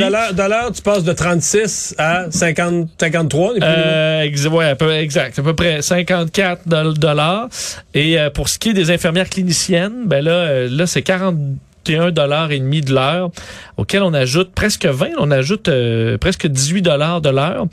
l'heure, 0.49 0.73
tu 0.73 0.83
passes 0.83 1.03
de 1.03 1.13
36 1.13 1.95
à 1.99 2.27
50, 2.31 2.89
53. 3.01 3.55
n'est 3.55 3.59
plus. 3.61 3.67
Euh, 3.69 4.23
ex- 4.23 4.47
ouais, 4.47 4.67
à 4.67 4.77
peu, 4.77 4.93
exact, 4.93 5.39
à 5.39 5.43
peu 5.43 5.55
près 5.55 5.83
54 5.83 6.63
doll- 6.69 6.95
dollars. 6.99 7.49
Et 7.95 8.19
euh, 8.21 8.31
pour 8.31 8.49
ce 8.49 8.59
qui 8.59 8.69
est 8.71 8.75
des 8.75 8.91
infirmières 8.93 9.29
cliniciennes, 9.29 10.05
ben 10.07 10.25
là, 10.25 10.31
euh, 10.33 10.69
là 10.71 10.87
c'est 10.87 11.03
41 11.03 12.11
dollars 12.13 12.53
et 12.53 12.61
demi 12.61 12.81
de 12.83 12.93
l'heure, 12.95 13.31
auquel 13.77 14.03
on 14.05 14.15
ajoute 14.15 14.53
presque 14.53 14.87
20, 14.87 15.09
on 15.19 15.31
ajoute 15.33 15.69
euh, 15.69 16.19
presque 16.19 16.47
18 16.47 16.83
dollars 16.83 17.21
de 17.21 17.31
l'heure. 17.31 17.67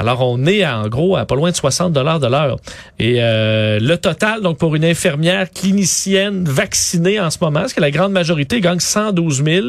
Alors 0.00 0.22
on 0.22 0.46
est 0.46 0.66
en 0.66 0.88
gros 0.88 1.16
à 1.16 1.26
pas 1.26 1.34
loin 1.34 1.50
de 1.50 1.56
60 1.56 1.92
dollars 1.92 2.20
de 2.20 2.26
l'heure. 2.26 2.56
Et 2.98 3.16
euh, 3.18 3.78
le 3.78 3.98
total, 3.98 4.40
donc 4.40 4.56
pour 4.56 4.74
une 4.74 4.84
infirmière 4.86 5.50
clinicienne 5.50 6.44
vaccinée 6.46 7.20
en 7.20 7.28
ce 7.28 7.36
moment, 7.42 7.60
parce 7.60 7.74
que 7.74 7.82
la 7.82 7.90
grande 7.90 8.12
majorité 8.12 8.62
gagne 8.62 8.80
112 8.80 9.44
000 9.44 9.66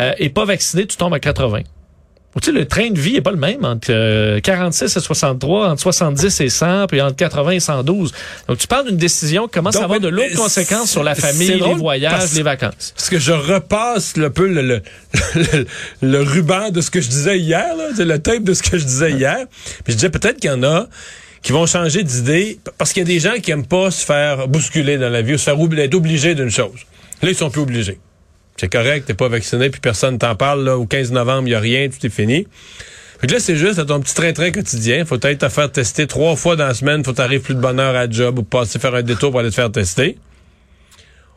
euh, 0.00 0.12
et 0.16 0.30
pas 0.30 0.46
vaccinée, 0.46 0.86
tu 0.86 0.96
tombes 0.96 1.12
à 1.12 1.20
80. 1.20 1.60
Tu 2.40 2.46
sais, 2.46 2.52
le 2.52 2.64
train 2.64 2.90
de 2.90 2.98
vie 3.00 3.16
est 3.16 3.20
pas 3.22 3.32
le 3.32 3.36
même 3.36 3.64
entre 3.64 3.88
euh, 3.90 4.38
46 4.38 4.96
et 4.96 5.00
63, 5.00 5.70
entre 5.70 5.82
70 5.82 6.40
et 6.40 6.48
100, 6.48 6.86
puis 6.86 7.00
entre 7.00 7.16
80 7.16 7.50
et 7.50 7.60
112. 7.60 8.12
Donc, 8.46 8.56
tu 8.58 8.68
parles 8.68 8.86
d'une 8.86 8.96
décision 8.96 9.46
qui 9.48 9.54
commence 9.54 9.74
Donc, 9.74 9.82
à 9.82 9.84
avoir 9.86 9.98
de 10.00 10.08
lourdes 10.08 10.34
conséquences 10.36 10.90
sur 10.92 11.02
la 11.02 11.16
famille, 11.16 11.48
les 11.54 11.74
voyages, 11.74 12.12
les 12.36 12.42
vacances? 12.44 12.92
Parce 12.96 13.10
que 13.10 13.18
je 13.18 13.32
repasse 13.32 14.16
le 14.16 14.30
peu 14.30 14.46
le, 14.46 14.62
le, 14.62 14.82
le, 15.34 15.66
le 16.02 16.22
ruban 16.22 16.70
de 16.70 16.80
ce 16.80 16.90
que 16.90 17.00
je 17.00 17.08
disais 17.08 17.36
hier, 17.38 17.66
là, 17.76 17.88
le 18.04 18.18
tape 18.20 18.44
de 18.44 18.54
ce 18.54 18.62
que 18.62 18.78
je 18.78 18.84
disais 18.84 19.10
hier. 19.10 19.46
Puis 19.82 19.92
je 19.92 19.94
disais 19.94 20.10
peut-être 20.10 20.36
qu'il 20.38 20.50
y 20.50 20.54
en 20.54 20.62
a 20.62 20.86
qui 21.42 21.50
vont 21.50 21.66
changer 21.66 22.04
d'idée 22.04 22.60
parce 22.78 22.92
qu'il 22.92 23.00
y 23.02 23.06
a 23.06 23.08
des 23.12 23.18
gens 23.18 23.40
qui 23.42 23.50
aiment 23.50 23.66
pas 23.66 23.90
se 23.90 24.04
faire 24.04 24.46
bousculer 24.46 24.98
dans 24.98 25.08
la 25.08 25.22
vie 25.22 25.34
ou 25.34 25.38
se 25.38 25.44
faire 25.44 25.58
oubli- 25.58 25.80
être 25.80 25.94
obligés 25.94 26.36
d'une 26.36 26.50
chose. 26.50 26.78
Là, 27.22 27.30
ils 27.30 27.34
sont 27.34 27.50
plus 27.50 27.62
obligés. 27.62 27.98
C'est 28.60 28.68
correct, 28.68 29.06
t'es 29.06 29.14
pas 29.14 29.28
vacciné, 29.28 29.70
puis 29.70 29.80
personne 29.80 30.18
t'en 30.18 30.34
parle. 30.34 30.64
Là, 30.64 30.76
au 30.76 30.84
15 30.84 31.12
novembre, 31.12 31.48
il 31.48 31.52
y 31.52 31.54
a 31.54 31.60
rien, 31.60 31.88
tout 31.88 32.04
est 32.04 32.10
fini. 32.10 32.46
Fait 33.18 33.26
que 33.26 33.32
là, 33.32 33.40
c'est 33.40 33.56
juste 33.56 33.78
à 33.78 33.86
ton 33.86 34.00
petit 34.00 34.12
train-train 34.12 34.50
quotidien. 34.50 35.06
Faut 35.06 35.16
peut-être 35.16 35.38
te 35.38 35.48
faire 35.48 35.72
tester 35.72 36.06
trois 36.06 36.36
fois 36.36 36.56
dans 36.56 36.66
la 36.66 36.74
semaine. 36.74 37.02
Faut 37.02 37.14
t'arriver 37.14 37.40
plus 37.40 37.54
de 37.54 37.60
bonne 37.60 37.80
heure 37.80 37.96
à 37.96 38.06
la 38.06 38.10
job 38.10 38.38
ou 38.38 38.42
passer 38.42 38.78
faire 38.78 38.94
un 38.94 39.02
détour 39.02 39.30
pour 39.30 39.40
aller 39.40 39.48
te 39.48 39.54
faire 39.54 39.72
tester. 39.72 40.18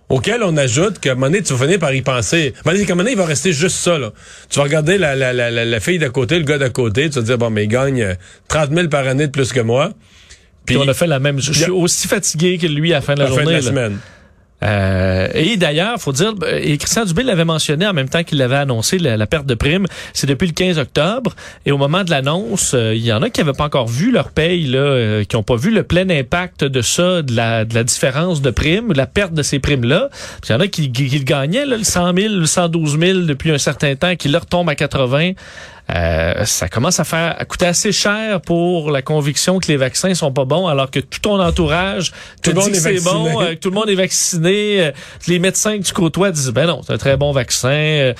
Auquel 0.10 0.44
on 0.44 0.58
ajoute 0.58 1.00
qu'à 1.00 1.13
un 1.13 1.13
moment 1.13 1.27
donné, 1.27 1.44
tu 1.44 1.53
vas 1.53 1.63
finir 1.63 1.80
par 1.80 1.94
y 1.94 2.01
penser. 2.01 2.53
À 2.65 2.70
un 2.70 2.74
moment 2.74 2.98
donné, 2.98 3.12
il 3.12 3.18
va 3.18 3.25
rester 3.25 3.53
juste 3.53 3.77
ça. 3.77 3.98
Là. 3.98 4.12
Tu 4.50 4.58
vas 4.58 4.63
regarder 4.63 4.98
la, 4.98 5.15
la, 5.15 5.32
la, 5.32 5.50
la, 5.50 5.80
fille 5.80 6.00
d'à 6.00 6.10
côté, 6.10 6.38
le 6.38 6.44
gars 6.44 6.58
d'à 6.58 6.72
côté, 6.72 7.10
tu 7.10 7.15
vas 7.15 7.22
te 7.22 7.27
dire, 7.27 7.38
bon, 7.38 7.51
mais 7.51 7.63
il 7.63 7.70
gagne 7.70 8.01
euh, 8.01 8.15
30 8.50 8.74
000 8.74 8.88
par 8.89 9.08
année 9.08 9.27
de 9.27 9.32
plus 9.32 9.53
que 9.53 9.62
moi. 9.62 9.94
Puis 10.65 10.75
on 10.75 10.89
a 10.89 10.94
fait 10.94 11.08
la 11.08 11.20
même. 11.20 11.39
Je 11.39 11.53
suis 11.53 11.72
aussi 11.72 12.10
fatigué 12.10 12.58
que 12.58 12.68
lui 12.68 12.92
à 12.92 12.98
la 12.98 13.01
fin 13.01 13.15
de 13.15 13.22
à 13.22 13.24
la 13.24 13.30
la 13.30 13.36
fin 13.38 13.44
de 13.44 13.46
journée. 13.46 13.62
la 13.62 13.70
semaine. 13.70 13.98
Euh, 14.63 15.27
et 15.34 15.58
d'ailleurs, 15.58 16.00
faut 16.00 16.12
dire, 16.12 16.34
euh, 16.43 16.60
et 16.62 16.77
Christian 16.77 17.05
Dubé 17.05 17.24
l'avait 17.24 17.46
mentionné 17.46 17.86
en 17.86 17.93
même 17.93 18.10
temps 18.10 18.24
qu'il 18.24 18.41
avait 18.41 18.55
annoncé 18.55 18.98
la, 18.98 19.27
perte 19.27 19.46
de 19.46 19.55
prime, 19.55 19.88
c'est 20.13 20.27
depuis 20.27 20.48
le 20.48 20.53
15 20.53 20.79
octobre. 20.79 21.36
Et 21.65 21.72
au 21.72 21.77
moment 21.77 22.03
de 22.03 22.12
l'annonce, 22.12 22.74
euh, 22.74 22.96
il 22.96 23.03
y 23.03 23.12
en 23.12 23.22
a 23.22 23.29
qui 23.29 23.41
n'avaient 23.41 23.53
pas 23.53 23.65
encore 23.65 23.88
vu 23.88 24.12
leur 24.12 24.29
paye, 24.29 24.65
là, 24.65 25.24
qui 25.27 25.36
n'ont 25.36 25.43
pas 25.43 25.55
vu 25.55 25.72
le 25.72 25.84
plein 25.84 26.10
impact 26.10 26.63
de 26.63 26.82
ça, 26.82 27.22
de 27.22 27.36
la, 27.36 27.65
différence 27.83 28.42
de 28.42 28.51
prime, 28.51 28.90
de 28.94 28.98
la 28.98 29.07
perte 29.07 29.33
de 29.33 29.44
ces 29.44 29.59
primes-là. 29.59 30.09
Il 30.48 30.51
y 30.51 30.55
en 30.55 30.59
a 30.59 30.68
qui, 30.68 30.88
le 30.88 31.24
gagnaient, 31.24 31.66
là, 31.66 31.77
le 31.77 31.83
100 31.83 32.16
000, 32.16 32.33
le 32.35 32.46
112 32.46 33.00
000 33.00 33.20
depuis 33.22 33.51
un 33.51 33.57
certain 33.57 33.96
temps, 33.96 34.16
qui 34.16 34.29
leur 34.29 34.46
tombe 34.46 34.70
à 34.70 34.75
80. 34.75 35.31
Euh, 35.93 36.46
ça 36.46 36.69
commence 36.69 37.00
à 37.00 37.03
faire 37.03 37.35
à 37.37 37.46
coûter 37.46 37.65
assez 37.65 37.91
cher 37.91 38.39
pour 38.41 38.89
la 38.89 39.01
conviction 39.01 39.59
que 39.59 39.67
les 39.67 39.75
vaccins 39.77 40.13
sont 40.13 40.31
pas 40.31 40.46
bons, 40.46 40.67
alors 40.67 40.89
que 40.89 41.00
tout 41.00 41.19
ton 41.19 41.39
entourage 41.41 42.11
te 42.41 42.50
Tout 42.50 42.51
le 42.51 42.53
dit 42.53 42.59
monde 42.61 42.72
que 42.72 42.77
est 42.77 42.79
c'est 42.79 42.93
vacciné. 42.93 43.11
bon, 43.11 43.41
euh, 43.41 43.50
que 43.50 43.59
tout 43.59 43.69
le 43.69 43.75
monde 43.75 43.89
est 43.89 43.96
vacciné, 43.96 44.79
euh, 44.81 44.91
les 45.27 45.39
médecins 45.39 45.77
que 45.77 45.83
tu 45.83 45.93
côtoies 45.93 46.31
disent 46.31 46.50
ben 46.51 46.67
non, 46.67 46.81
c'est 46.87 46.93
un 46.93 46.98
très 46.98 47.17
bon 47.17 47.31
vaccin. 47.33 48.13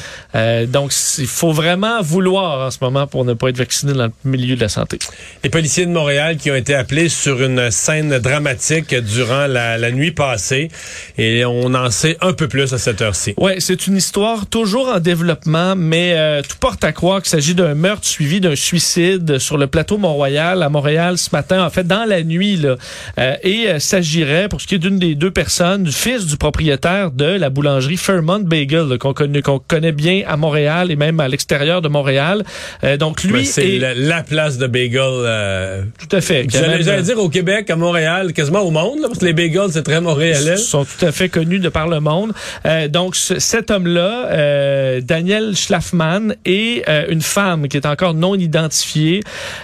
donc 0.68 0.92
il 1.18 1.28
faut 1.28 1.54
vraiment 1.54 2.02
vouloir 2.02 2.68
en 2.68 2.72
ce 2.72 2.78
moment 2.82 3.08
pour 3.08 3.24
ne 3.24 3.34
pas 3.34 3.48
être 3.50 3.58
vacciné 3.58 3.94
dans 3.94 4.06
le 4.08 4.12
milieu 4.30 4.56
de 4.56 4.62
la 4.62 4.70
santé. 4.70 5.00
Les 5.44 5.50
policiers 5.50 5.86
de 5.86 5.92
Montréal 5.92 6.38
qui 6.38 6.52
ont 6.52 6.56
été 6.56 6.76
appelés 6.76 7.08
sur 7.10 7.42
une 7.42 7.72
scène 7.72 8.20
dramatique 8.20 8.94
durant 8.94 9.48
la, 9.48 9.78
la 9.78 9.92
nuit 9.92 10.12
passée. 10.12 10.70
Et 11.18 11.46
on 11.46 11.74
en 11.74 11.90
sait 11.92 12.18
un 12.22 12.34
peu 12.34 12.48
plus 12.48 12.74
à 12.74 12.78
cette 12.78 13.02
heure-ci. 13.02 13.34
Ouais, 13.38 13.60
c'est 13.60 13.88
une 13.88 13.96
histoire 13.98 14.46
toujours 14.48 14.90
en 14.90 15.00
développement, 15.00 15.76
mais 15.76 16.42
tout 16.44 16.58
porte 16.60 16.84
à 16.84 16.92
croire 16.92 17.22
qu'il 17.22 17.30
s'agit 17.30 17.53
d'un 17.56 17.76
meurtre 17.76 18.06
suivi 18.06 18.40
d'un 18.40 18.56
suicide 18.56 19.38
sur 19.40 19.58
le 19.58 19.68
plateau 19.68 19.98
Mont-Royal 19.98 20.62
à 20.64 20.70
Montréal 20.70 21.18
ce 21.18 21.30
matin, 21.32 21.64
en 21.66 21.70
fait 21.70 21.86
dans 21.88 22.06
la 22.06 22.24
nuit 22.24 22.56
là. 22.58 22.76
Euh, 23.20 23.36
et 23.44 23.68
euh, 23.70 23.80
s'agirait 23.80 24.48
pour 24.50 24.62
ce 24.62 24.68
qui 24.68 24.76
est 24.76 24.80
d'une 24.80 25.00
des 25.00 25.16
deux 25.16 25.32
personnes, 25.32 25.84
du 25.84 25.92
fils 25.92 26.26
du 26.26 26.38
propriétaire 26.38 27.12
de 27.12 27.26
la 27.26 27.50
boulangerie 27.50 27.98
Fairmont 27.98 28.40
Bagel 28.40 28.98
qu'on 29.00 29.14
connaît 29.14 29.42
qu'on 29.42 29.60
connaît 29.60 29.92
bien 29.92 30.24
à 30.28 30.38
Montréal 30.38 30.92
et 30.92 30.96
même 30.96 31.20
à 31.20 31.28
l'extérieur 31.28 31.82
de 31.82 31.88
Montréal. 31.88 32.44
Euh, 32.84 32.98
donc 32.98 33.24
lui 33.24 33.46
C'est 33.46 33.76
est 33.76 33.80
la, 33.80 33.94
la 33.94 34.24
place 34.24 34.58
de 34.58 34.68
bagel. 34.68 35.02
euh, 35.04 35.84
tout 36.00 36.16
à 36.16 36.22
fait. 36.22 36.46
J'allais 36.50 37.02
dire 37.04 37.18
au 37.20 37.30
Québec, 37.30 37.70
à 37.70 37.76
Montréal, 37.76 38.34
quasiment 38.34 38.62
au 38.62 38.72
monde, 38.72 39.00
là, 39.02 39.08
parce 39.08 39.20
que 39.20 39.26
les 39.26 39.34
bagels, 39.34 39.70
c'est 39.72 39.84
très 39.84 40.02
montréalais. 40.02 40.58
sont 40.58 40.86
tout 40.86 41.06
à 41.06 41.12
fait 41.12 41.30
connus 41.30 41.60
de 41.60 41.70
par 41.70 41.88
le 41.88 42.00
monde. 42.00 42.32
Euh, 42.66 42.88
donc, 42.88 43.16
ce- 43.16 43.40
cet 43.40 43.72
homme-là, 43.72 44.28
euh, 44.32 45.02
Daniel 45.02 45.56
Schlafman, 45.56 46.36
et 46.46 46.84
une 47.10 47.22
femme 47.22 47.43
qui 47.70 47.78
est 47.78 47.86
encore 47.86 48.14
non 48.14 48.36
identifiée, 48.36 49.22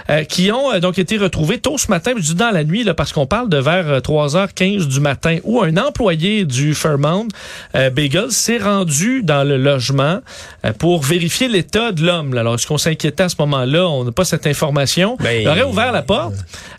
euh, 0.08 0.24
qui 0.24 0.50
ont 0.52 0.72
euh, 0.72 0.80
donc 0.80 0.98
été 0.98 1.16
retrouvés 1.16 1.58
tôt 1.58 1.78
ce 1.78 1.88
matin, 1.88 2.12
je 2.16 2.22
dis 2.22 2.34
dans 2.34 2.50
la 2.50 2.64
nuit, 2.64 2.84
là, 2.84 2.94
parce 2.94 3.12
qu'on 3.12 3.26
parle 3.26 3.48
de 3.48 3.56
vers 3.58 3.88
euh, 3.88 4.00
3h15 4.00 4.86
du 4.86 5.00
matin, 5.00 5.38
où 5.44 5.62
un 5.62 5.76
employé 5.76 6.44
du 6.44 6.74
Fairmount 6.74 7.28
euh, 7.74 7.90
Bagel 7.90 8.30
s'est 8.30 8.58
rendu 8.58 9.22
dans 9.22 9.44
le 9.44 9.56
logement 9.56 10.20
euh, 10.64 10.72
pour 10.72 11.02
vérifier 11.02 11.48
l'état 11.48 11.92
de 11.92 12.04
l'homme. 12.04 12.36
Alors, 12.36 12.54
est-ce 12.54 12.66
qu'on 12.66 12.78
s'inquiétait 12.78 13.24
à 13.24 13.28
ce 13.28 13.36
moment-là? 13.40 13.88
On 13.88 14.04
n'a 14.04 14.12
pas 14.12 14.24
cette 14.24 14.46
information. 14.46 15.16
Ben, 15.20 15.42
Il 15.42 15.48
aurait 15.48 15.62
ouvert 15.62 15.92
la 15.92 16.02
porte 16.02 16.34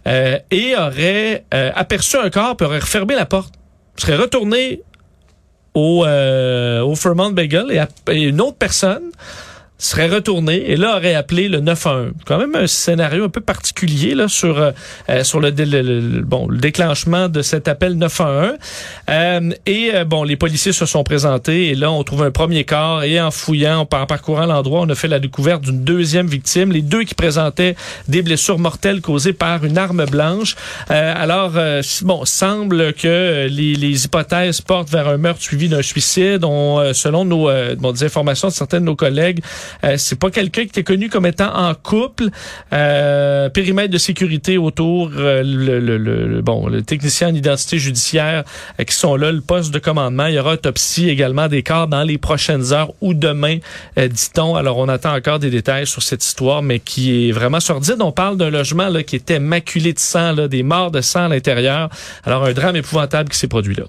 euh, 0.07 0.37
et 0.49 0.75
aurait 0.75 1.45
euh, 1.53 1.71
aperçu 1.75 2.17
un 2.17 2.29
corps, 2.29 2.55
puis 2.55 2.65
aurait 2.65 2.79
refermé 2.79 3.15
la 3.15 3.25
porte 3.25 3.53
serait 3.97 4.15
retourné 4.15 4.81
au, 5.73 6.05
euh, 6.05 6.81
au 6.81 6.95
Fairmont 6.95 7.29
Bagel 7.29 7.65
et 8.09 8.21
une 8.23 8.41
autre 8.41 8.57
personne 8.57 9.11
serait 9.83 10.07
retournée 10.09 10.69
et 10.71 10.75
là 10.75 10.97
aurait 10.97 11.15
appelé 11.15 11.49
le 11.49 11.59
911. 11.59 12.11
Quand 12.25 12.37
même 12.37 12.55
un 12.55 12.67
scénario 12.67 13.25
un 13.25 13.29
peu 13.29 13.41
particulier 13.41 14.13
là 14.15 14.27
sur 14.27 14.59
euh, 14.59 14.71
euh, 15.09 15.23
sur 15.23 15.39
le, 15.39 15.49
le- 15.49 15.81
le- 15.81 16.21
bon 16.21 16.47
le 16.47 16.57
déclenchement 16.57 17.27
de 17.29 17.41
cet 17.41 17.67
appel 17.67 17.95
911. 17.97 18.57
Euh, 19.09 19.49
et 19.65 19.91
euh, 19.93 20.05
bon 20.05 20.23
les 20.23 20.35
policiers 20.35 20.71
se 20.71 20.85
sont 20.85 21.03
présentés 21.03 21.69
et 21.69 21.75
là 21.75 21.91
on 21.91 22.03
trouve 22.03 22.23
un 22.23 22.31
premier 22.31 22.63
corps 22.63 23.03
et 23.03 23.19
en 23.19 23.31
fouillant, 23.31 23.79
en 23.91 24.05
parcourant 24.05 24.45
l'endroit, 24.45 24.81
on 24.81 24.89
a 24.89 24.95
fait 24.95 25.07
la 25.07 25.19
découverte 25.19 25.61
d'une 25.63 25.83
deuxième 25.83 26.27
victime, 26.27 26.71
les 26.71 26.81
deux 26.81 27.03
qui 27.03 27.15
présentaient 27.15 27.75
des 28.07 28.21
blessures 28.21 28.59
mortelles 28.59 29.01
causées 29.01 29.33
par 29.33 29.63
une 29.65 29.77
arme 29.77 30.05
blanche. 30.05 30.55
Euh, 30.91 31.13
alors 31.15 31.53
euh, 31.55 31.81
bon, 32.03 32.23
semble 32.25 32.93
que 32.93 33.47
les, 33.49 33.73
les 33.75 34.05
hypothèses 34.05 34.61
portent 34.61 34.89
vers 34.89 35.07
un 35.07 35.17
meurtre 35.17 35.41
suivi 35.41 35.67
d'un 35.69 35.81
suicide. 35.81 36.43
On, 36.43 36.93
selon 36.93 37.25
nos 37.25 37.49
bon, 37.77 37.91
des 37.91 38.03
informations 38.03 38.47
de 38.49 38.53
certains 38.53 38.79
de 38.79 38.85
nos 38.85 38.95
collègues, 38.95 39.39
Euh, 39.83 39.95
c'est 39.97 40.19
pas 40.19 40.29
quelqu'un 40.29 40.63
qui 40.63 40.69
était 40.69 40.83
connu 40.83 41.09
comme 41.09 41.25
étant 41.25 41.53
en 41.53 41.73
couple. 41.73 42.29
Euh, 42.73 43.49
périmètre 43.49 43.91
de 43.91 43.97
sécurité 43.97 44.57
autour, 44.57 45.11
euh, 45.15 45.41
le, 45.43 46.41
bon, 46.41 46.67
le 46.67 46.81
technicien 46.81 47.29
en 47.29 47.35
identité 47.35 47.77
judiciaire 47.77 48.43
euh, 48.79 48.83
qui 48.83 48.95
sont 48.95 49.15
là, 49.15 49.31
le 49.31 49.41
poste 49.41 49.73
de 49.73 49.79
commandement. 49.79 50.27
Il 50.27 50.35
y 50.35 50.39
aura 50.39 50.53
autopsie 50.53 51.09
également 51.09 51.47
des 51.47 51.63
corps 51.63 51.87
dans 51.87 52.03
les 52.03 52.17
prochaines 52.17 52.73
heures 52.73 52.91
ou 53.01 53.13
demain, 53.13 53.57
dit-on. 53.97 54.55
Alors, 54.55 54.77
on 54.77 54.87
attend 54.87 55.15
encore 55.15 55.39
des 55.39 55.49
détails 55.49 55.87
sur 55.87 56.03
cette 56.03 56.23
histoire, 56.23 56.61
mais 56.61 56.79
qui 56.79 57.29
est 57.29 57.31
vraiment 57.31 57.59
sordide. 57.59 57.97
On 57.99 58.11
parle 58.11 58.37
d'un 58.37 58.49
logement 58.49 58.89
là, 58.89 59.03
qui 59.03 59.15
était 59.15 59.39
maculé 59.39 59.93
de 59.93 59.99
sang, 59.99 60.47
des 60.47 60.63
morts 60.63 60.91
de 60.91 61.01
sang 61.01 61.25
à 61.25 61.27
l'intérieur. 61.27 61.89
Alors, 62.23 62.45
un 62.45 62.53
drame 62.53 62.75
épouvantable 62.75 63.29
qui 63.29 63.37
s'est 63.37 63.47
produit 63.47 63.75
là. 63.75 63.85